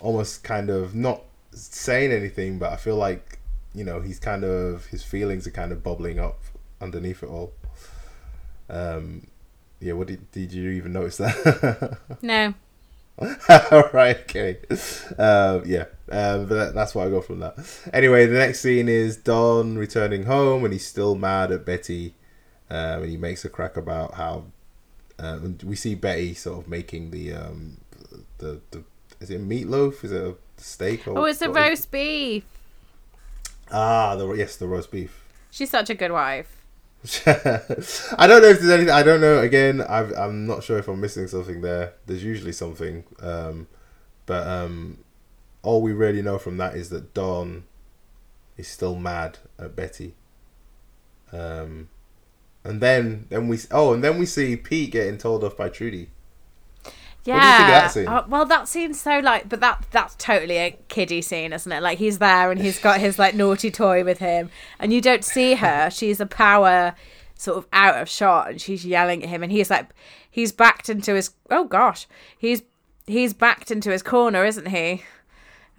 [0.00, 1.22] almost kind of not
[1.52, 3.38] saying anything, but I feel like
[3.74, 6.38] you know he's kind of his feelings are kind of bubbling up
[6.80, 7.52] underneath it all.
[8.68, 9.26] Um,
[9.80, 11.98] yeah, what did did you even notice that?
[12.22, 12.54] no,
[13.70, 14.58] all right, okay,
[15.18, 17.56] um, yeah, um, but that, that's what I got from that.
[17.92, 22.14] Anyway, the next scene is Don returning home, and he's still mad at Betty,
[22.70, 24.44] um, and he makes a crack about how
[25.18, 27.78] um, we see Betty sort of making the um,
[28.38, 28.84] the the
[29.20, 30.02] is it meatloaf?
[30.04, 31.06] Is it a steak?
[31.06, 32.44] Or oh, it's a roast beef.
[33.70, 35.24] Ah, the yes, the roast beef.
[35.50, 36.56] She's such a good wife.
[37.26, 38.90] I don't know if there's anything.
[38.90, 39.38] I don't know.
[39.38, 41.94] Again, I've, I'm not sure if I'm missing something there.
[42.06, 43.68] There's usually something, um,
[44.26, 44.98] but um,
[45.62, 47.64] all we really know from that is that Don
[48.56, 50.14] is still mad at Betty.
[51.32, 51.88] Um,
[52.64, 56.08] and then then we oh, and then we see Pete getting told off by Trudy.
[57.24, 57.34] Yeah.
[57.34, 58.24] What do you think of that?
[58.24, 61.82] Uh, well, that seems so like, but that that's totally a kiddie scene, isn't it?
[61.82, 65.24] Like he's there and he's got his like naughty toy with him, and you don't
[65.24, 65.90] see her.
[65.90, 66.94] She's a power
[67.34, 69.90] sort of out of shot, and she's yelling at him, and he's like,
[70.30, 71.30] he's backed into his.
[71.50, 72.06] Oh gosh,
[72.38, 72.62] he's
[73.06, 75.02] he's backed into his corner, isn't he?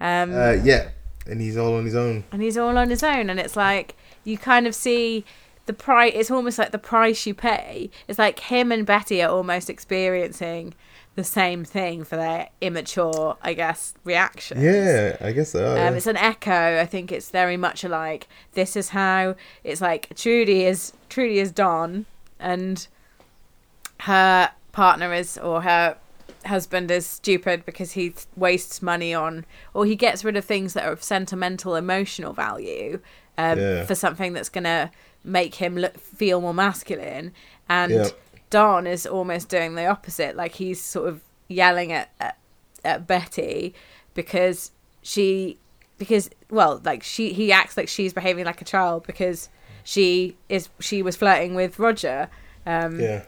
[0.00, 0.90] Um, Uh, yeah,
[1.26, 2.24] and he's all on his own.
[2.30, 5.24] and he's all on his own and it's like you kind of see
[5.66, 9.30] the price it's almost like the price you pay it's like him and betty are
[9.30, 10.74] almost experiencing
[11.14, 15.70] the same thing for their immature i guess reaction Yeah, I guess so.
[15.72, 15.90] um, yeah.
[15.90, 20.64] it's an echo i think it's very much like this is how it's like trudy
[20.64, 22.06] is trudy is don
[22.40, 22.86] and
[24.00, 25.96] her partner is or her
[26.46, 29.44] husband is stupid because he wastes money on
[29.74, 33.00] or he gets rid of things that are of sentimental emotional value
[33.38, 33.84] um, Yeah.
[33.84, 34.90] for something that's going to
[35.24, 37.32] make him look, feel more masculine
[37.68, 38.08] and Yeah.
[38.50, 42.36] don is almost doing the opposite like he's sort of yelling at, at,
[42.84, 43.74] at betty
[44.14, 45.58] because she
[45.98, 49.48] because well like she he acts like she's behaving like a child because
[49.84, 52.28] she is she was flirting with roger
[52.66, 53.22] um yeah.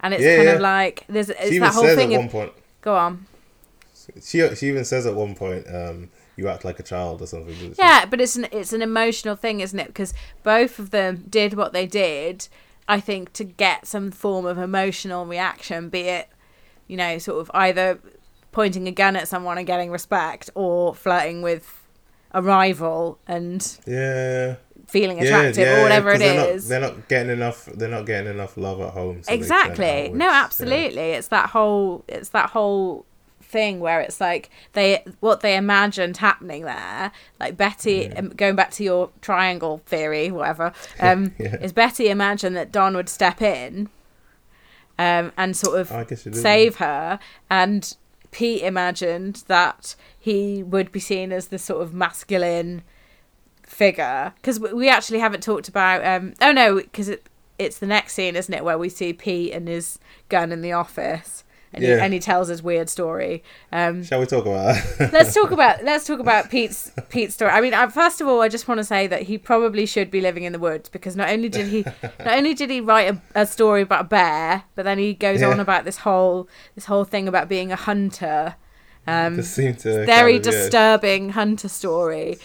[0.00, 0.54] and it's Yeah, kind yeah.
[0.54, 2.52] of like there's it's She even that whole says thing at of one point.
[2.80, 3.26] go on
[4.22, 7.74] She she even says at one point, um, "You act like a child" or something.
[7.78, 10.12] yeah but it's an it's an emotional thing isn't it because
[10.42, 12.48] both of them did what they did
[12.88, 16.28] i think to get some form of emotional reaction be it
[16.86, 17.98] you know sort of either
[18.52, 21.82] pointing a gun at someone and getting respect or flirting with
[22.32, 24.56] a rival and Yeah.
[24.86, 27.64] feeling attractive yeah, or whatever it they're is Not, they're not getting enough.
[27.66, 29.22] They're not getting enough love at home.
[29.22, 30.42] so exactly no Yeah.
[30.44, 33.04] absolutely it's that whole it's that whole
[33.48, 38.70] thing where it's like they what they imagined happening there like betty um, going back
[38.72, 41.56] to your triangle theory whatever um Yeah.
[41.56, 43.88] is betty imagined that don would step in
[44.98, 46.38] um and sort of I guess you do.
[46.40, 47.18] save her
[47.48, 47.96] and
[48.32, 52.82] pete imagined that he would be seen as the sort of masculine
[53.62, 57.28] figure because we actually haven't talked about um oh no because it,
[57.58, 60.72] it's the next scene isn't it where we see pete and his gun in the
[60.72, 61.42] office
[61.76, 61.96] and, Yeah.
[61.96, 65.12] he, and he tells his weird story um Shall we talk about that?
[65.12, 67.50] let's talk about let's talk about Pete's Pete's story.
[67.52, 70.10] I mean, I, first of all, I just want to say that he probably should
[70.10, 73.14] be living in the woods because not only did he not only did he write
[73.14, 75.50] a, a story about a bear, but then he goes Yeah.
[75.50, 78.56] on about this whole this whole thing about being a hunter.
[79.08, 82.38] Um, very kind of, yeah, disturbing hunter story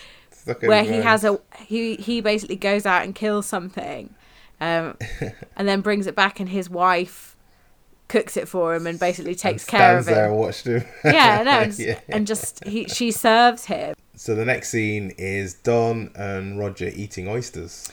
[0.59, 4.13] where he has a he he basically goes out and kills something,
[4.59, 4.95] um,
[5.55, 7.30] and then brings it back, and his wife
[8.11, 10.31] cooks it for him and basically takes care of stands there him.
[10.33, 10.83] and watched him.
[11.05, 11.99] Yeah, no, and, Yeah.
[12.09, 13.95] and just he she serves him.
[14.15, 17.91] So the next scene is Don and Roger eating oysters.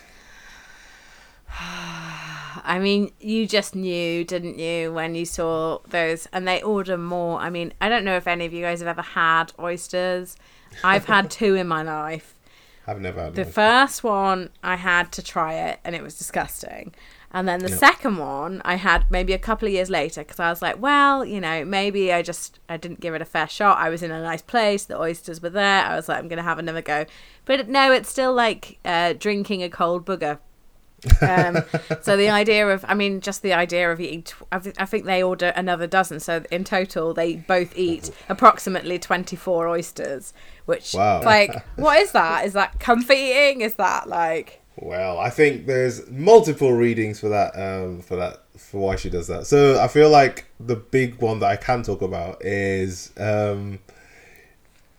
[1.61, 6.27] I mean, you just knew, didn't you, when you saw those?
[6.33, 7.39] And they order more.
[7.41, 10.37] I mean, I don't know if any of you guys have ever had oysters.
[10.85, 12.35] I've had two in my life.
[12.87, 16.95] I've never had The first one, I had to try it, and it was disgusting.
[17.31, 17.79] And then the Yep.
[17.79, 21.25] second one, I had maybe a couple of years later because I was like, well,
[21.27, 23.77] you know, maybe I just I didn't give it a fair shot.
[23.79, 25.85] I was in a nice place, the oysters were there.
[25.85, 27.05] I was like, I'm gonna have another go.
[27.45, 30.39] But no, it's still like uh, drinking a cold booger.
[31.23, 31.63] um,
[32.03, 34.85] so the idea of, I mean, just the idea of eating, tw- I, thi- I
[34.87, 36.19] think they order another dozen.
[36.21, 40.33] So in total, they both eat approximately 24 oysters,
[40.65, 41.23] which, Wow.
[41.23, 42.47] like, what is that?
[42.47, 43.61] Is that comfy eating?
[43.61, 47.57] Is that like, Well, I think there's multiple readings for that.
[47.57, 49.47] Um, for that, for why she does that.
[49.47, 53.81] So I feel like the big one that I can talk about is um,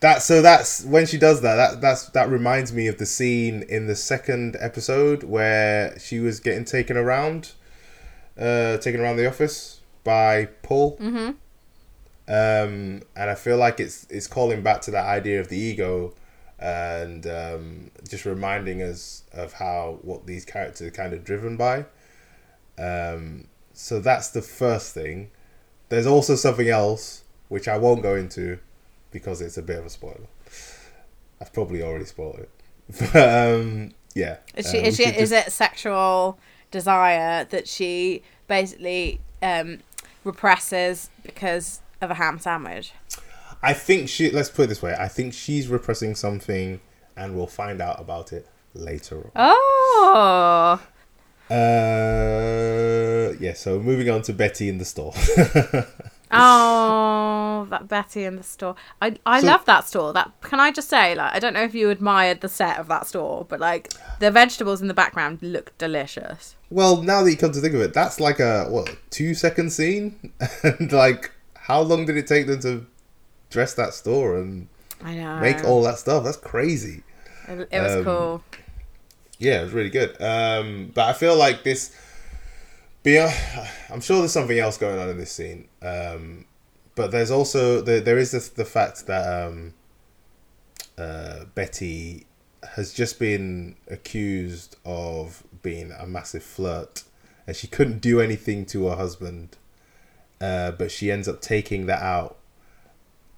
[0.02, 0.22] that.
[0.22, 1.56] So that's when she does that.
[1.56, 6.42] That that's that reminds me of the scene in the second episode where she was
[6.42, 7.54] getting taken around,
[8.38, 10.98] uh, taken around the office by Paul.
[10.98, 11.30] mm-hmm.
[12.28, 16.14] um, and I feel like it's it's calling back to that idea of the ego,
[16.60, 21.86] and um, just reminding us of how what these characters are kind of driven by.
[22.78, 25.32] Um, so that's the first thing.
[25.90, 28.60] There's also something else which I won't go into
[29.12, 30.28] because it's a bit of a spoiler.
[31.42, 32.50] I've probably already spoiled it,
[33.14, 34.38] but um, yeah.
[34.56, 36.38] Is, she, uh, is, she, should is it sexual
[36.72, 39.80] desire that she basically um,
[40.24, 42.92] represses because of a ham sandwich?
[43.62, 44.30] I think she.
[44.32, 44.96] Let's put it this way.
[44.98, 46.80] I think she's repressing something,
[47.18, 49.32] and we'll find out about it later on.
[49.36, 50.82] Oh,
[51.50, 53.54] Uh, yeah.
[53.54, 55.14] So moving on to Betty in the store.
[56.32, 58.76] Oh, that Betty in the store.
[59.02, 60.14] I I So- love that store.
[60.14, 62.88] That can I just say, like, I don't know if you admired the set of
[62.88, 66.56] that store, but like the vegetables in the background look delicious.
[66.70, 69.72] well, now that you come to think of it, that's like a what two second
[69.72, 70.32] scene,
[70.64, 72.86] and like how long did it take them to
[73.50, 74.68] dress that store and
[75.04, 75.40] I know.
[75.40, 76.24] make all that stuff?
[76.24, 77.04] That's crazy.
[77.48, 78.44] It, it was um, cool.
[79.38, 80.22] Yeah, it was really good.
[80.22, 81.96] Um, but I feel like this.
[83.02, 83.34] Beyond,
[83.90, 85.70] I'm sure there's something else going on in this scene.
[85.82, 86.46] Um,
[86.96, 89.74] but there's also there, there is this, the fact that um,
[90.98, 92.26] uh, Betty
[92.76, 97.04] has just been accused of being a massive flirt,
[97.48, 99.56] and she couldn't do anything to her husband.
[100.42, 102.39] Uh, but she ends up taking that out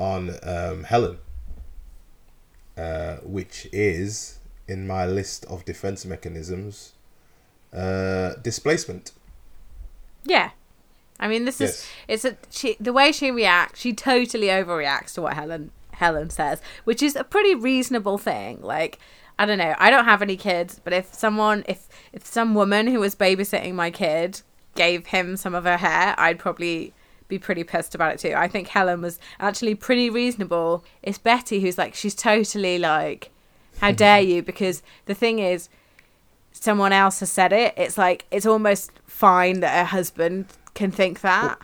[0.02, 1.18] on um, Helen,
[2.78, 6.94] uh, which is in my list of defense mechanisms
[7.74, 9.12] uh, displacement.
[10.26, 10.52] Yeah.
[11.20, 11.88] I mean, this is Yes.
[12.08, 13.80] it's a she the way she reacts.
[13.80, 18.60] She totally overreacts to what Helen Helen says, which is a pretty reasonable thing.
[18.62, 18.98] Like
[19.38, 22.88] I don't know, I don't have any kids, but if someone if if some woman
[22.88, 24.42] who was babysitting my kid
[24.74, 26.94] gave him some of her hair, I'd probably
[27.32, 28.34] be pretty pissed about it too.
[28.36, 30.84] I think Helen was actually pretty reasonable.
[31.02, 33.32] It's Betty who's like she's totally like
[33.80, 35.70] how dare you because the thing is
[36.52, 41.22] someone else has said it, it's like it's almost fine that her husband can think
[41.22, 41.60] that.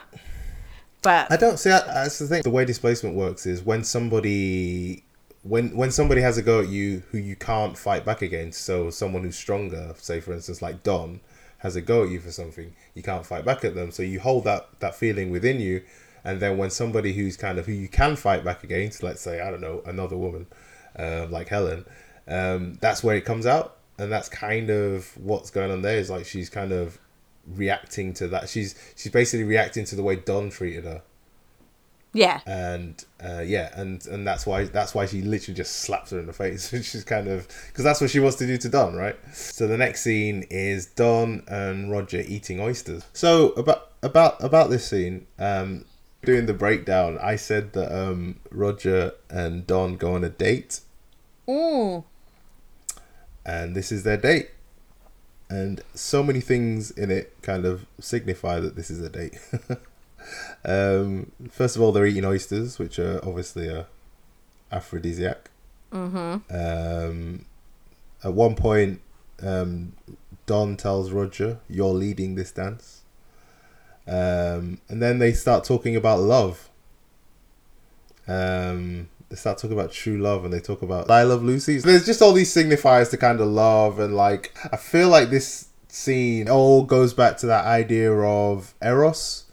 [1.03, 1.85] But I don't see that.
[1.85, 2.41] That's the thing.
[2.41, 5.03] The way displacement works is when somebody
[5.43, 8.63] when when somebody has a go at you who you can't fight back against.
[8.63, 11.19] So someone who's stronger, say for instance like Don,
[11.59, 13.91] has a go at you for something, you can't fight back at them.
[13.91, 15.83] So you hold that that feeling within you,
[16.23, 19.41] and then when somebody who's kind of who you can fight back against, let's say
[19.41, 20.47] I don't know another woman,
[20.97, 21.85] uh, like Helen,
[22.27, 25.97] um, that's where it comes out, and that's kind of what's going on there.
[25.97, 26.99] Is like she's kind of
[27.45, 28.49] reacting to that.
[28.49, 31.01] She's she's basically reacting to the way Don treated her
[32.13, 36.19] yeah, and uh, yeah, and and that's why that's why she literally just slaps her
[36.19, 36.69] in the face.
[36.83, 39.15] She's kind of because that's what she wants to do to Don, right?
[39.33, 43.03] So the next scene is Don and Roger eating oysters.
[43.13, 45.85] So about about about this scene, um,
[46.23, 50.79] doing the breakdown, I said that um, Roger and Don go on a date,
[51.47, 52.03] mm.
[53.45, 54.51] and this is their date.
[55.49, 59.37] And so many things in it kind of signify that this is a date.
[60.65, 63.87] um, first of all, they're eating oysters, which are obviously a
[64.71, 65.49] aphrodisiac.
[65.91, 66.53] Mm-hmm.
[66.53, 67.45] Um,
[68.23, 69.01] at one point,
[69.41, 69.93] um,
[70.45, 73.01] Don tells Roger, "You're leading this dance,"
[74.07, 76.69] um, and then they start talking about love.
[78.27, 81.87] Um, they start talking about true love, and they talk about "I love Lucy." So
[81.87, 85.69] there's just all these signifiers to kind of love, and like I feel like this
[85.87, 89.46] scene all goes back to that idea of eros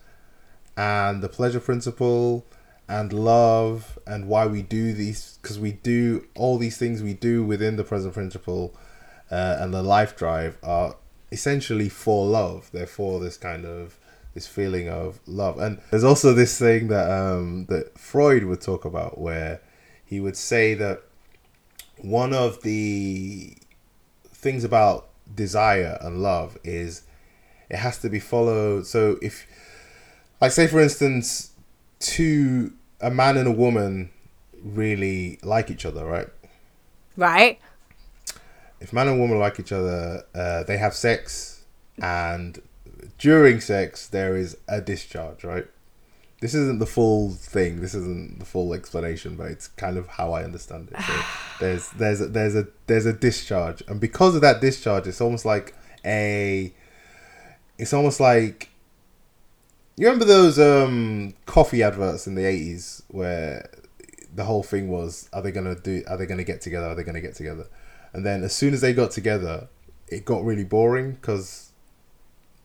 [0.77, 2.47] and the pleasure principle
[2.89, 7.43] and love and why we do these because we do all these things we do
[7.43, 8.75] within the pleasure principle
[9.31, 10.97] uh, and the life drive are
[11.33, 12.71] essentially for love.
[12.73, 13.99] They're for this kind of
[14.35, 15.59] this feeling of love.
[15.59, 19.61] And there's also this thing that um that freud would talk about where
[20.05, 21.03] he would say that
[21.99, 23.57] one of the
[24.33, 27.03] things about desire and love is
[27.71, 28.87] it has to be followed.
[28.87, 29.47] So if
[30.45, 31.53] like say for instance
[32.01, 32.71] two
[33.01, 34.11] a man and a woman
[34.63, 36.29] really like each other right?
[37.17, 37.59] Right.
[38.79, 41.65] if man and woman like each other uh, they have sex
[41.97, 42.61] and
[43.19, 45.67] during sex there is a discharge right?
[46.41, 47.81] This isn't the full thing.
[47.81, 51.01] This isn't the full explanation but it's kind of how i understand it.
[51.01, 51.15] So
[51.61, 53.83] there's there's a, there's a there's a discharge.
[53.89, 56.71] And because of that discharge it's almost like a
[57.79, 58.69] it's almost like
[59.97, 63.71] you remember those um coffee adverts in the 80s where
[64.35, 66.87] the whole thing was are they gonna do are they gonna get together?
[66.87, 67.67] Are they gonna get together?
[68.13, 69.69] And then as soon as they got together
[70.09, 71.73] it got really boring because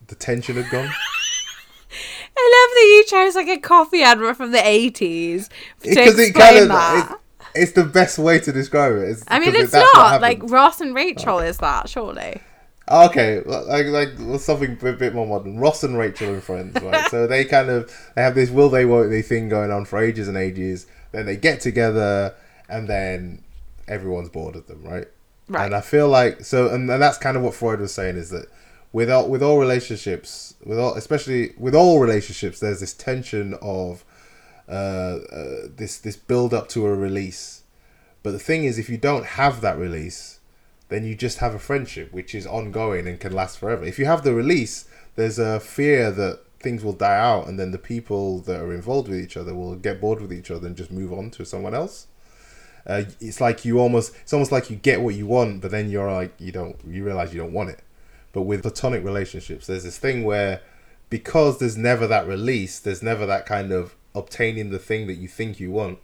[0.07, 0.89] the tension had gone.
[2.37, 5.49] I love that you chose like a coffee advert from the eighties
[5.81, 7.17] because it kind of it,
[7.55, 9.09] it's the best way to describe it.
[9.09, 10.21] It's, I mean, it's what not.
[10.21, 10.39] like.
[10.43, 12.41] Ross and Rachel is that surely.
[12.89, 15.59] Okay, like like something a bit more modern.
[15.59, 17.07] Ross and Rachel and Friends, right?
[17.11, 19.99] so they kind of they have this will they won't they thing going on for
[19.99, 20.87] ages and ages.
[21.11, 22.33] Then they get together,
[22.67, 23.43] and then
[23.87, 25.07] everyone's bored of them, right?
[25.47, 25.65] Right.
[25.65, 28.29] And I feel like so, and, and that's kind of what Freud was saying is
[28.29, 28.47] that
[28.91, 34.03] with all with all relationships, with all especially with all relationships, there's this tension of
[34.67, 37.63] uh, uh, this this build up to a release.
[38.21, 40.38] But the thing is, if you don't have that release,
[40.89, 43.85] then you just have a friendship which is ongoing and can last forever.
[43.85, 44.85] If you have the release,
[45.15, 49.07] there's a fear that things will die out and then the people that are involved
[49.07, 51.73] with each other will get bored with each other and just move on to someone
[51.73, 52.07] else.
[52.85, 55.89] Uh, it's like you almost it's almost like you get what you want but then
[55.89, 57.83] you're like you don't you realize you don't want it
[58.31, 60.61] but with platonic relationships there's this thing where
[61.09, 65.27] because there's never that release there's never that kind of obtaining the thing that you
[65.27, 65.99] think you want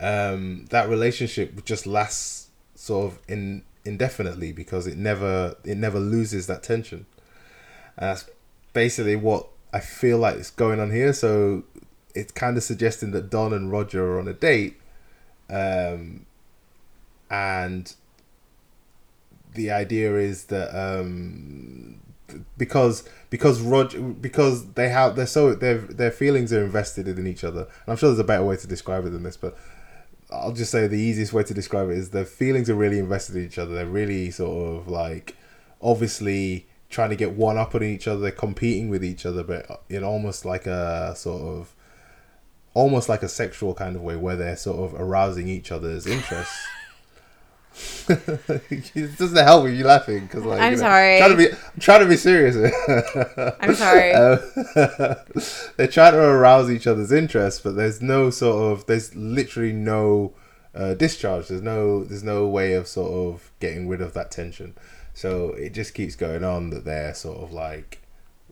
[0.00, 6.46] um, that relationship just lasts sort of in indefinitely because it never it never loses
[6.46, 7.06] that tension
[8.00, 8.28] and that's
[8.72, 11.12] basically what I feel like is going on here.
[11.12, 11.64] So
[12.14, 14.80] it's kind of suggesting that Don and Roger are on a date,
[15.48, 16.26] um,
[17.30, 17.94] and
[19.54, 22.00] the idea is that um,
[22.56, 27.44] because because Roger because they have they're so their their feelings are invested in each
[27.44, 27.62] other.
[27.62, 29.56] And I'm sure there's a better way to describe it than this, but
[30.32, 33.36] I'll just say the easiest way to describe it is their feelings are really invested
[33.36, 33.74] in each other.
[33.74, 35.36] They're really sort of like
[35.82, 39.82] obviously trying to get one up on each other, They're competing with each other, but
[39.88, 41.74] in almost like a sort of
[42.74, 46.66] almost like a sexual kind of way where they're sort of arousing each other's interests.
[48.08, 51.18] it doesn't help if you're laughing because like I'm you know, sorry.
[51.18, 52.56] Trying to be, I'm trying to be serious.
[53.60, 54.12] I'm sorry.
[54.80, 55.14] Uh,
[55.76, 60.32] they're trying to arouse each other's interest, but there's no sort of, there's literally no
[60.74, 61.48] uh, discharge.
[61.48, 64.74] There's no, there's no way of sort of getting rid of that tension.
[65.14, 68.00] So it just keeps going on that they're sort of like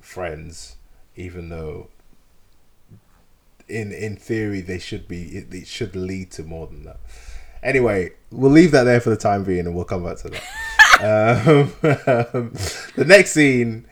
[0.01, 0.77] friends,
[1.17, 1.89] even though
[3.69, 5.25] in in theory they should be.
[5.37, 7.01] It, it should lead to more than that.
[7.63, 10.43] Anyway, we'll leave that there for the time being, and we'll come back to that.
[11.47, 11.73] um,
[12.97, 13.87] the next scene,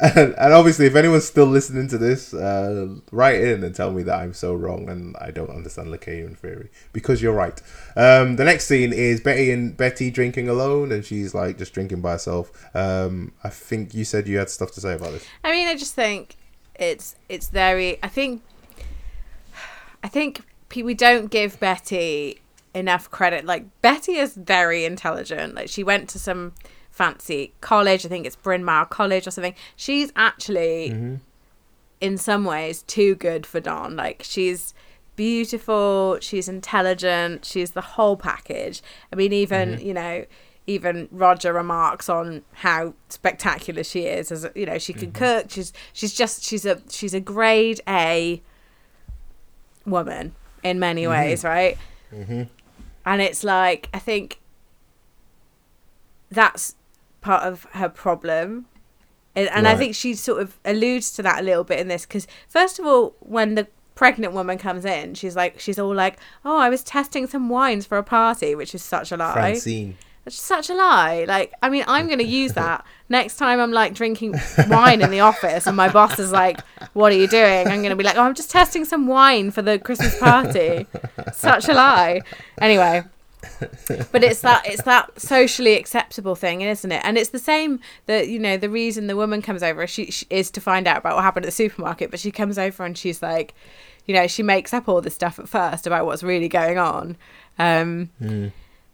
[0.00, 4.02] and, and obviously, if anyone's still listening to this, uh, write in and tell me
[4.04, 7.60] that I'm so wrong and I don't understand Lacanian theory because you're right.
[7.96, 12.00] Um, the next scene is Betty and Betty drinking alone, and she's like just drinking
[12.00, 12.50] by herself.
[12.74, 15.26] Um, I think you said you had stuff to say about this.
[15.44, 16.36] I mean, I just think
[16.76, 18.02] it's it's very.
[18.02, 18.42] I think
[20.02, 20.42] I think
[20.74, 22.40] we don't give Betty
[22.74, 23.44] enough credit.
[23.44, 25.54] Like Betty is very intelligent.
[25.54, 26.52] Like she went to some
[26.90, 28.04] fancy college.
[28.04, 29.54] I think it's Bryn Mawr College or something.
[29.76, 31.14] She's actually, mm-hmm.
[32.00, 33.96] in some ways, too good for Don.
[33.96, 34.74] Like she's
[35.16, 36.18] beautiful.
[36.20, 37.44] She's intelligent.
[37.44, 38.82] She's the whole package.
[39.12, 39.86] I mean, even mm-hmm.
[39.86, 40.24] you know.
[40.66, 44.30] Even Roger remarks on how spectacular she is.
[44.30, 45.24] As you know, she can mm-hmm.
[45.24, 45.50] cook.
[45.50, 48.40] She's she's just she's a she's a grade A
[49.84, 51.76] woman in many ways, right?
[53.04, 54.40] And it's like I think
[56.30, 56.76] that's
[57.20, 58.66] part of her problem.
[59.36, 62.04] And, and I think she sort of alludes to that a little bit in this
[62.04, 66.18] because, first of all, when the pregnant woman comes in, she's like, she's all like,
[66.44, 69.32] "Oh, I was testing some wines for a party," which is such a lie.
[69.32, 69.96] Francine.
[70.26, 71.24] It's such a lie.
[71.26, 74.34] Like, I mean, I'm going to use that next time I'm like drinking
[74.68, 76.60] wine in the office and my boss is like,
[76.92, 77.68] What are you doing?
[77.68, 80.86] I'm going to be like, Oh, I'm just testing some wine for the Christmas party.
[81.32, 82.20] Such a lie.
[82.60, 83.04] Anyway.
[84.12, 87.00] But it's that it's that socially acceptable thing, isn't it?
[87.04, 90.26] And it's the same that you know the reason the woman comes over she, she
[90.28, 92.10] is to find out about what happened at the supermarket.
[92.10, 93.54] But she comes over and she's like,
[94.04, 97.16] you know, she makes up all this stuff at first about what's really going on.
[97.58, 98.10] Um,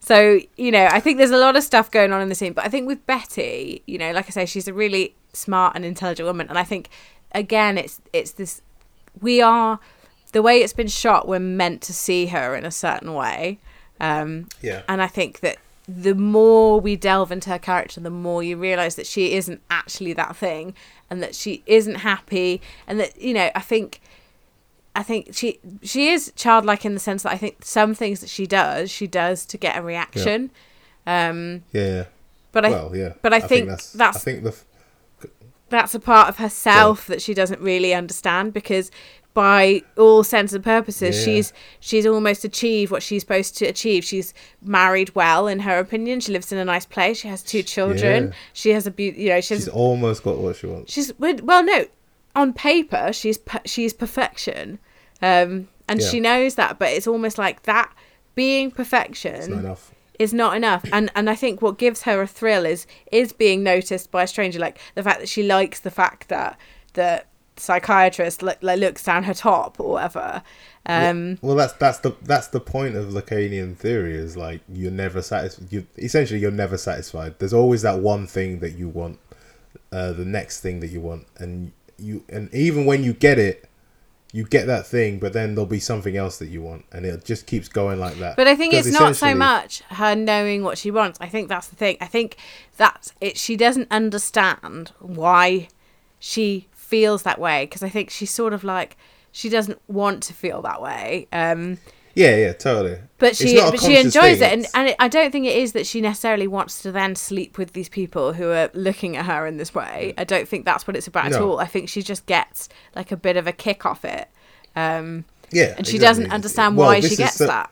[0.06, 2.52] so, you know, I think there's a lot of stuff going on in the scene,
[2.52, 5.84] but I think with Betty, you know, like I say, she's a really smart and
[5.84, 6.46] intelligent woman.
[6.48, 6.90] And I think
[7.32, 8.62] again it's it's this
[9.20, 9.80] we are
[10.30, 13.58] the way it's been shot, we're meant to see her in a certain way.
[14.00, 14.82] Um Yeah.
[14.88, 15.56] and I think that
[15.88, 20.12] the more we delve into her character, the more you realise that she isn't actually
[20.12, 20.72] that thing
[21.10, 24.00] and that she isn't happy and that, you know, I think
[24.96, 28.30] I think she she is childlike in the sense that I think some things that
[28.30, 30.50] she does, she does to get a reaction.
[31.06, 32.04] Um, Yeah.
[32.52, 33.12] but I well, yeah.
[33.22, 34.54] but I think that's, that's- I think the
[35.68, 38.90] that's a part of herself that she doesn't really understand because
[39.34, 41.24] by all sense and purposes Yeah.
[41.24, 44.32] she's she's almost achieved what she's supposed to achieve she's
[44.62, 48.28] married well in her opinion she lives in a nice place she has two children
[48.28, 48.32] Yeah.
[48.54, 50.92] she has a beauty you know she has she's almost got what she wants.
[50.92, 51.84] she's well well, no
[52.34, 54.78] on paper she's she's perfection
[55.22, 56.08] um and Yeah.
[56.08, 57.92] she knows that but it's almost like that
[58.34, 59.92] being perfection not enough.
[60.18, 63.62] is not enough and and i think what gives her a thrill is is being
[63.62, 66.58] noticed by a stranger like the fact that she likes the fact that
[66.94, 67.22] the
[67.58, 70.42] psychiatrist like, like looks down her top or whatever
[70.84, 75.20] um Well, that's that's the that's the point of Lacanian theory is like you're never
[75.20, 75.72] satisfied.
[75.72, 77.40] You essentially you're never satisfied.
[77.40, 79.18] There's always that one thing that you want,
[79.90, 83.65] uh, the next thing that you want, and you and even when you get it,
[84.36, 87.24] you get that thing, but then there'll be something else that you want, and it
[87.24, 88.36] just keeps going like that.
[88.36, 91.18] But I think it's not so much her knowing what she wants.
[91.22, 91.96] I think that's the thing.
[92.02, 92.36] I think
[92.76, 95.68] that's it she doesn't understand why
[96.18, 98.98] she feels that way because I think she's sort of like
[99.32, 101.28] she doesn't want to feel that way.
[101.32, 101.78] Um,
[102.16, 102.98] Yeah, yeah, totally.
[103.18, 105.72] but she but she enjoys thing, it, and and it, I don't think it is
[105.72, 109.46] that she necessarily wants to then sleep with these people who are looking at her
[109.46, 110.14] in this way.
[110.16, 111.60] I don't think that's what it's about at all.
[111.60, 114.28] I think she just gets like a bit of a kick off it.
[114.74, 115.98] Um, Yeah, and she exactly.
[116.24, 117.70] doesn't understand Well, why she gets so- that.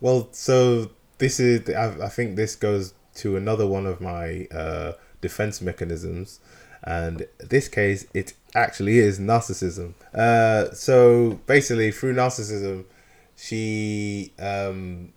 [0.00, 4.92] Well, so this is I, I think this goes to another one of my uh,
[5.20, 6.40] defense mechanisms,
[6.86, 9.94] and this case it actually is narcissism.
[10.14, 12.84] Uh, so basically, through narcissism,
[13.36, 15.12] she um,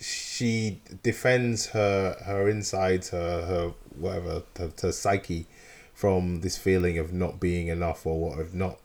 [0.00, 5.46] she defends her her insides, her her whatever, her, her psyche
[5.94, 8.78] from this feeling of not being enough or what of not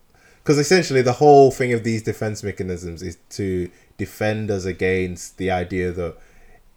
[0.43, 5.51] because essentially the whole thing of these defense mechanisms is to defend us against the
[5.51, 6.15] idea that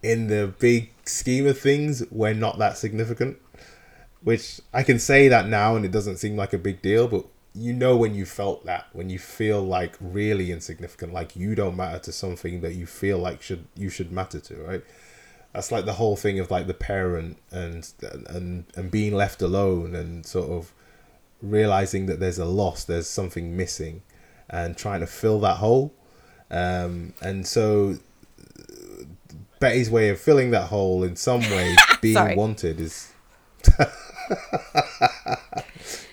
[0.03, 3.37] in the big scheme of things we're not that significant
[4.25, 7.25] which i can say that now and it doesn't seem like a big deal but
[7.53, 11.77] you know when you felt that when you feel like really insignificant like you don't
[11.77, 14.83] matter to something that you feel like should you should matter to right
[15.53, 17.93] that's like the whole thing of like the parent and
[18.27, 20.73] and and being left alone and sort of
[21.41, 24.01] realizing that there's a loss there's something missing
[24.49, 25.93] and trying to fill that hole
[26.51, 27.97] um and so
[29.59, 32.35] betty's way of filling that hole in some way being Sorry.
[32.35, 33.13] wanted is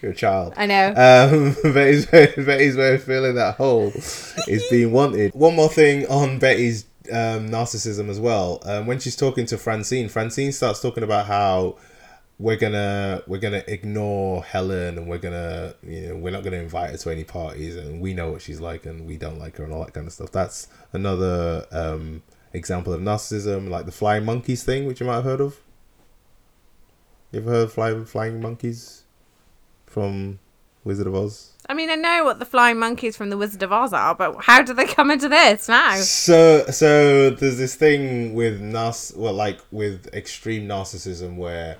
[0.02, 0.88] you're a child I know.
[0.88, 5.32] um, Betty's, Betty's way of filling that hole is being wanted.
[5.34, 8.60] One more thing on Betty's um, narcissism as well.
[8.64, 11.76] Um, when she's talking to Francine, Francine starts talking about how
[12.38, 16.90] we're gonna we're gonna ignore Helen and we're gonna you know we're not gonna invite
[16.90, 19.64] her to any parties and we know what she's like and we don't like her
[19.64, 20.32] and all that kind of stuff.
[20.32, 22.22] That's another um,
[22.52, 25.60] example of narcissism, like the flying monkeys thing, which you might have heard of.
[27.32, 29.04] You ever heard of flying flying monkeys
[29.86, 30.38] from
[30.84, 31.52] Wizard of Oz?
[31.66, 34.36] I mean, I know what the flying monkeys from the Wizard of Oz are, but
[34.44, 35.94] how do they come into this now?
[35.94, 41.78] So, so there's this thing with nas, well, like with extreme narcissism, where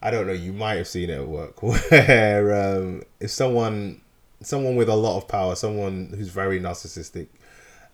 [0.00, 4.00] I don't know, you might have seen it at work, where um, if someone,
[4.40, 7.26] someone with a lot of power, someone who's very narcissistic,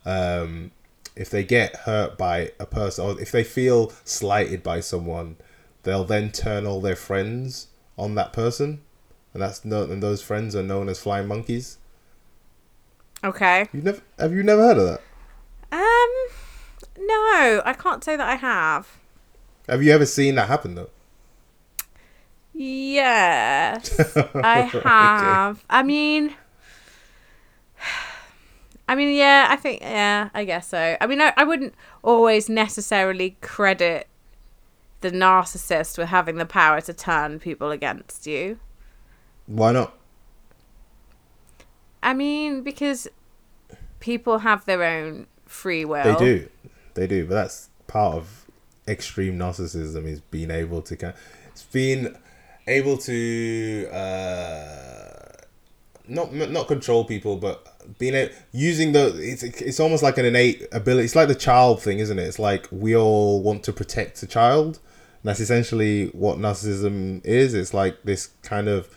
[0.07, 0.70] um,
[1.16, 5.35] if they get hurt by a person, or if they feel slighted by someone,
[5.83, 7.69] they'll then turn all their friends
[7.99, 8.83] on that person,
[9.35, 11.79] and that's no, and those friends are known as flying monkeys.
[13.25, 13.69] Okay.
[13.73, 15.03] You never have you never heard of that?
[15.71, 16.11] Um,
[16.99, 18.99] no, I can't say that I have.
[19.69, 20.91] Have you ever seen that happen though?
[22.55, 24.83] Yes, I Okay.
[24.85, 25.65] have.
[25.71, 26.35] I mean,
[28.89, 30.97] I mean, yeah, I think, yeah, I guess so.
[31.01, 34.09] I mean, I, I wouldn't always necessarily credit
[35.03, 38.59] the narcissist with having the power to turn people against you.
[39.47, 39.99] Why not?
[42.03, 43.09] I mean, because
[44.01, 46.05] people have their own free will.
[46.05, 46.49] They do,
[46.95, 47.27] they do.
[47.27, 48.47] But that's part of
[48.89, 51.15] extreme narcissism is being able to kind,
[51.53, 52.16] it's being
[52.66, 55.12] able to uh,
[56.09, 60.66] not not control people, but being a, using the it's it's almost like an innate
[60.73, 61.05] ability.
[61.05, 62.23] It's like the child thing, isn't it?
[62.23, 64.81] It's like we all want to protect a child.
[65.24, 67.55] That's essentially what narcissism is.
[67.55, 68.89] It's like this kind of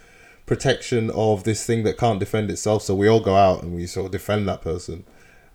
[0.45, 2.83] protection of this thing that can't defend itself.
[2.83, 5.05] So we all go out and we sort of defend that person.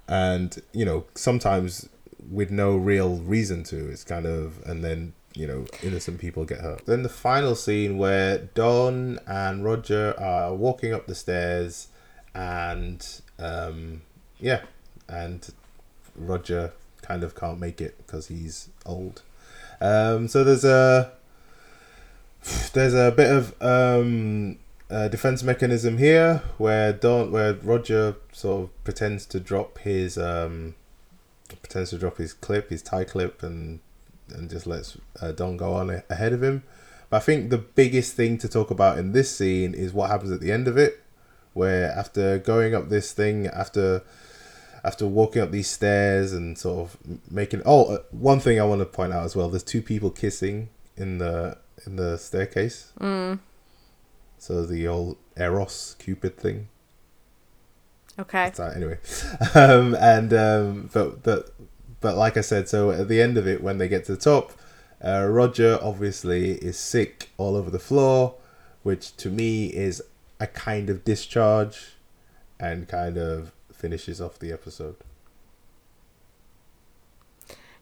[0.09, 1.89] And, you know, sometimes
[2.31, 3.91] with no real reason to.
[3.91, 6.87] It's kind of, and then, you know, innocent people get hurt.
[6.87, 11.89] Then the final scene where Don and Roger are walking up the stairs
[12.35, 13.07] and,
[13.39, 14.03] um,
[14.39, 14.63] yeah,
[15.09, 15.53] and
[16.15, 16.73] Roger
[17.03, 19.23] kind of can't make it because he's old.
[19.81, 21.13] Um, so there's a
[22.73, 24.59] there's a bit of um,
[24.89, 30.75] a defense mechanism here where Don where Roger sort of pretends to drop his um,
[31.49, 33.81] pretends to drop his clip, his tie clip, and
[34.29, 36.63] and just lets uh, Don go on ahead of him.
[37.09, 40.31] But I think the biggest thing to talk about in this scene is what happens
[40.31, 41.03] at the end of it,
[41.55, 44.03] where after going up this thing, after
[44.83, 46.97] after walking up these stairs and sort of
[47.31, 50.11] making oh uh, one thing I want to point out as well there's two people
[50.11, 52.93] kissing in the in the staircase.
[53.01, 53.39] Mm,
[54.39, 56.69] so the old eros cupid thing.
[58.19, 58.51] Okay.
[58.55, 58.99] so anyway.
[59.55, 61.55] Um and um but but
[62.01, 64.21] but like I said so at the end of it when they get to the
[64.21, 64.53] top
[65.03, 68.35] uh, Roger obviously is sick all over the floor
[68.83, 70.03] which to me is
[70.39, 71.93] a kind of discharge
[72.59, 74.97] and kind of finishes off the episode.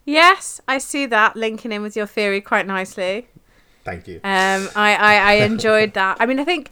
[0.05, 3.29] Yes, I see that linking in with your theory quite nicely.
[3.85, 4.16] Thank you.
[4.25, 6.16] Um, I, I, I enjoyed that.
[6.20, 6.70] I mean, I think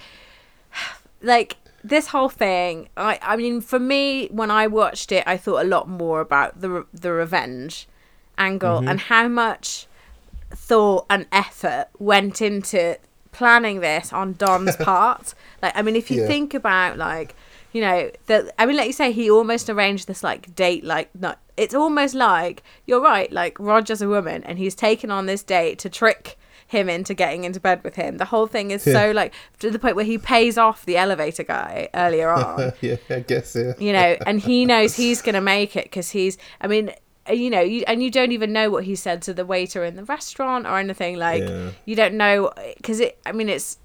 [1.23, 2.89] like this whole thing.
[2.97, 6.61] I, I mean, for me, when I watched it, I thought a lot more about
[6.61, 7.89] the the revenge
[8.39, 9.87] angle and how much
[10.51, 12.99] thought and effort went into
[13.33, 15.35] planning this on Don's part.
[15.63, 16.27] Like, I mean, if you Yeah.
[16.27, 17.35] think about like,
[17.73, 20.85] you know, that I mean, like you say, he almost arranged this like date.
[20.85, 21.41] Like, not.
[21.57, 23.31] It's almost like you're right.
[23.33, 26.39] Like Roger's a woman, and he's taken on this date to trick
[26.69, 28.19] him into getting into bed with him.
[28.19, 31.45] The whole thing is so like to the point where he pays off the elevator
[31.45, 33.75] guy earlier on yeah, I guess yeah.
[33.79, 36.91] you know, and he knows he's going to make it because he's, I mean,
[37.29, 39.85] uh, you know, you, and you don't even know what he said to the waiter
[39.85, 41.17] in the restaurant or anything.
[41.19, 41.71] Like, Yeah.
[41.85, 43.19] you don't know because it.
[43.25, 43.79] I mean, it's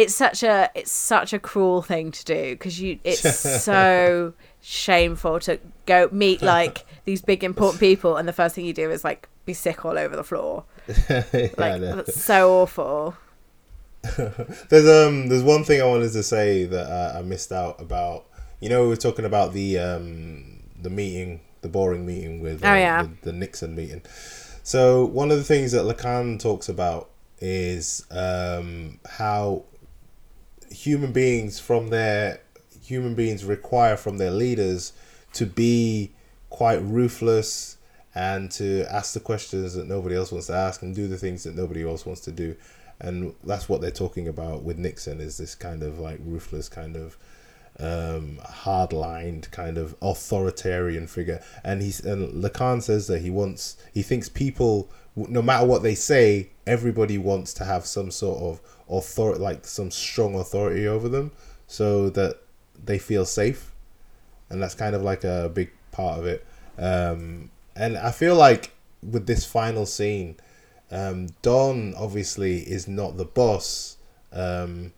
[0.00, 3.20] it's such a it's such a cruel thing to do because you it's
[3.64, 4.32] so
[4.62, 8.90] shameful to go meet like these big important people and the first thing you do
[8.90, 10.64] is like be sick all over the floor.
[11.08, 13.14] Yeah, Like that's so awful.
[14.70, 18.26] There's um there's one thing I wanted to say that uh, I missed out about.
[18.60, 22.68] You know, we were talking about the um the meeting, the boring meeting with uh,
[22.68, 23.02] Oh, yeah.
[23.02, 24.02] the, the Nixon meeting.
[24.62, 27.10] So one of the things that Lacan talks about
[27.40, 29.64] is um how
[30.70, 32.40] human beings from their
[32.82, 34.92] human beings require from their leaders
[35.32, 36.12] to be
[36.48, 37.76] quite ruthless
[38.14, 41.44] and to ask the questions that nobody else wants to ask and do the things
[41.44, 42.56] that nobody else wants to do.
[43.00, 46.96] And that's what they're talking about with Nixon is this kind of like ruthless kind
[46.96, 47.16] of
[47.78, 51.42] um hard-lined kind of authoritarian figure.
[51.64, 54.90] And he's and Lacan says that he wants he thinks people
[55.28, 59.90] no matter what they say everybody wants to have some sort of authority like some
[59.90, 61.30] strong authority over them
[61.66, 62.36] so that
[62.82, 63.72] they feel safe.
[64.48, 66.46] And that's kind of like a big part of it.
[66.78, 70.36] Um and i feel like with this final scene
[70.90, 73.96] um don obviously is not the boss
[74.32, 74.92] um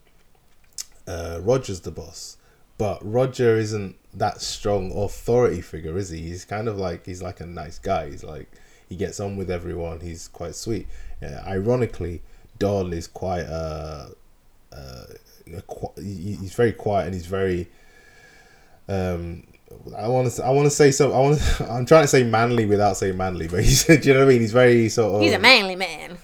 [1.07, 2.39] uh roger's the boss
[2.78, 6.20] but roger isn't that strong authority figure is he?
[6.20, 8.11] He's kind of like he's like a nice guy.
[8.11, 8.51] He's like
[8.93, 10.86] he gets on with everyone he's quite sweet
[11.23, 12.20] yeah, ironically
[12.59, 14.06] don is quite uh
[14.73, 15.05] uh,
[15.56, 17.69] a qui- he's very quiet and he's very
[18.89, 19.43] um
[19.97, 22.23] I want to I want to say some I want to, I'm trying to say
[22.24, 25.14] manly without saying manly but he's do you know what I mean he's very sort
[25.16, 26.19] of He's a manly man.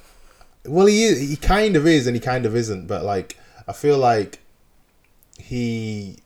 [0.67, 3.73] well he is he kind of is and he kind of isn't but like I
[3.73, 4.41] feel like
[5.39, 6.19] he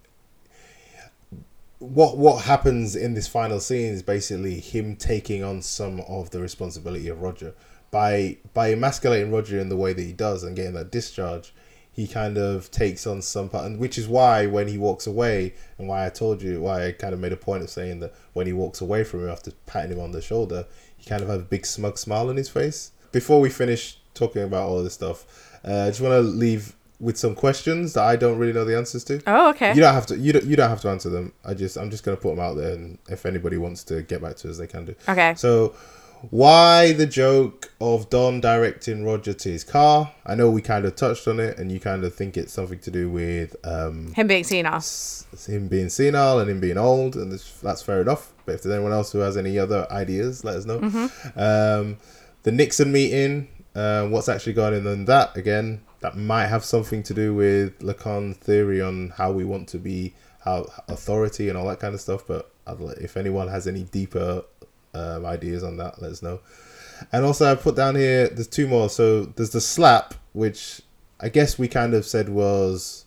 [1.83, 6.41] what what happens in this final scene is basically him taking on some of the
[6.41, 7.55] responsibility of Roger.
[7.91, 11.53] By by emasculating Roger in the way that he does and getting that discharge
[11.95, 15.55] he kind of takes on some part and which is why when he walks away
[15.77, 18.15] and why I told you why I kind of made a point of saying that
[18.33, 20.65] when he walks away from him after patting him on the shoulder
[20.97, 22.93] he kind of has a big smug smile on his face.
[23.11, 27.19] Before we finish talking about all this stuff uh, I just want to leave with
[27.19, 29.75] some questions that I don't really know the answers to Oh, okay.
[29.75, 30.17] you don't have to.
[30.17, 30.45] You don't.
[30.47, 31.33] You don't have to answer them.
[31.45, 31.77] I just.
[31.77, 34.49] I'm just gonna put them out there, and if anybody wants to get back to
[34.51, 34.95] us, they can do.
[35.09, 35.35] Okay.
[35.37, 35.75] So,
[36.31, 40.13] why the joke of Don directing Roger to his car?
[40.25, 42.79] I know we kind of touched on it, and you kind of think it's something
[42.79, 44.77] to do with um, Him being senile.
[44.77, 48.33] s- him being senile and him being old, and this, that's fair enough.
[48.47, 50.79] But if there's anyone else who has any other ideas, let us know.
[51.37, 51.97] Um,
[52.45, 55.81] the Nixon meeting, uh, what's actually going on in that again?
[56.03, 60.15] That might have something to do with Lacan's theory on how we want to be,
[60.41, 62.27] how authority and all that kind of stuff.
[62.27, 62.51] But
[63.01, 64.43] if anyone has any deeper
[64.95, 66.41] um, ideas on that, let us know.
[67.11, 68.29] And also, I put down here.
[68.29, 68.89] There's two more.
[68.89, 70.83] So there's the slap, which
[71.21, 73.07] I guess we kind of said was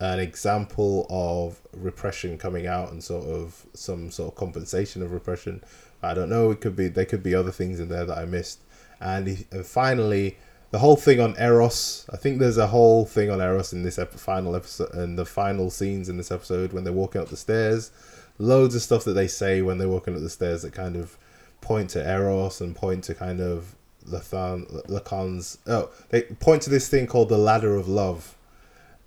[0.00, 5.62] an example of repression coming out and sort of some sort of compensation of repression.
[6.02, 6.50] I don't know.
[6.50, 8.60] It could be there could be other things in there that I missed.
[9.00, 10.36] And, he, and finally,
[10.70, 12.06] the whole thing on Eros.
[12.12, 15.24] I think there's a whole thing on Eros in this ep- final episode and the
[15.24, 17.90] final scenes in this episode when they're walking up the stairs.
[18.38, 21.16] Loads of stuff that they say when they're walking up the stairs that kind of
[21.60, 23.74] point to Eros and point to kind of
[24.06, 25.58] Lacan, Lacan's.
[25.66, 28.36] Oh, they point to this thing called the ladder of love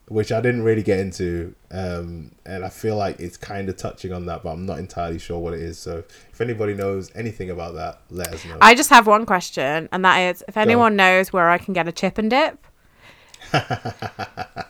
[0.08, 4.12] which I didn't really get into, um, and I feel like it's kind of touching
[4.12, 5.80] on that, but I'm not entirely sure what it is.
[5.80, 8.58] So if anybody knows anything about that, let us know.
[8.60, 11.88] I just have one question, and that is if anyone knows where I can get
[11.88, 12.58] a chip and dip,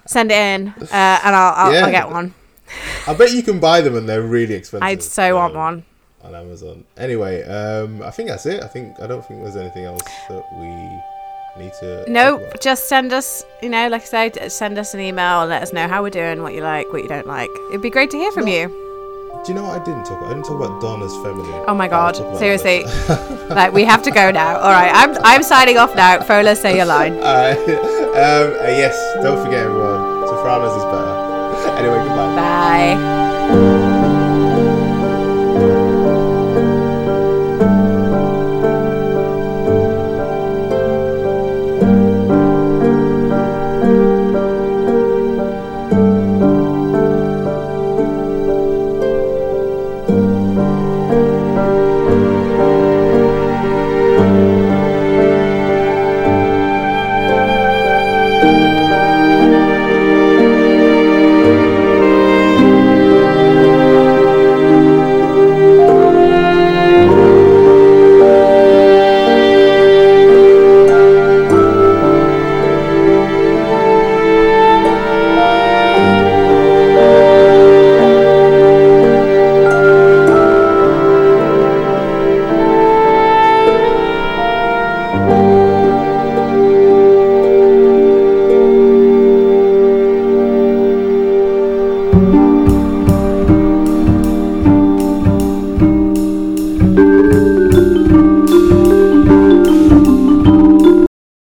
[0.05, 1.85] send it in, uh, and I'll, I'll, Yeah.
[1.85, 2.33] I'll get one.
[3.07, 4.83] I bet you can buy them, and they're really expensive.
[4.83, 5.85] I'd so want um, one.
[6.23, 6.85] on Amazon.
[6.97, 8.63] Anyway, um, I think that's it.
[8.63, 10.67] I think I don't think there's anything else that we
[11.57, 12.09] need to?
[12.09, 15.49] No, talk just send us, you know, like I said, send us an email and
[15.49, 17.49] let us know how we're doing, what you like, what you don't like.
[17.69, 18.51] It'd be great to hear from No.
[18.51, 18.67] you.
[19.45, 20.29] Do you know what I didn't talk about?
[20.31, 21.63] I didn't talk about Don as feminine.
[21.67, 22.83] Oh my god, seriously.
[23.49, 24.57] like, we have to go now.
[24.59, 26.19] All right, I'm, I'm signing off now.
[26.19, 27.13] Fola, say your line.
[27.17, 27.57] Alright.
[27.57, 30.27] um, uh, yes, don't forget everyone.
[30.27, 31.77] Sopranos is better.
[31.77, 32.35] Anyway, goodbye.
[32.95, 33.80] Bye.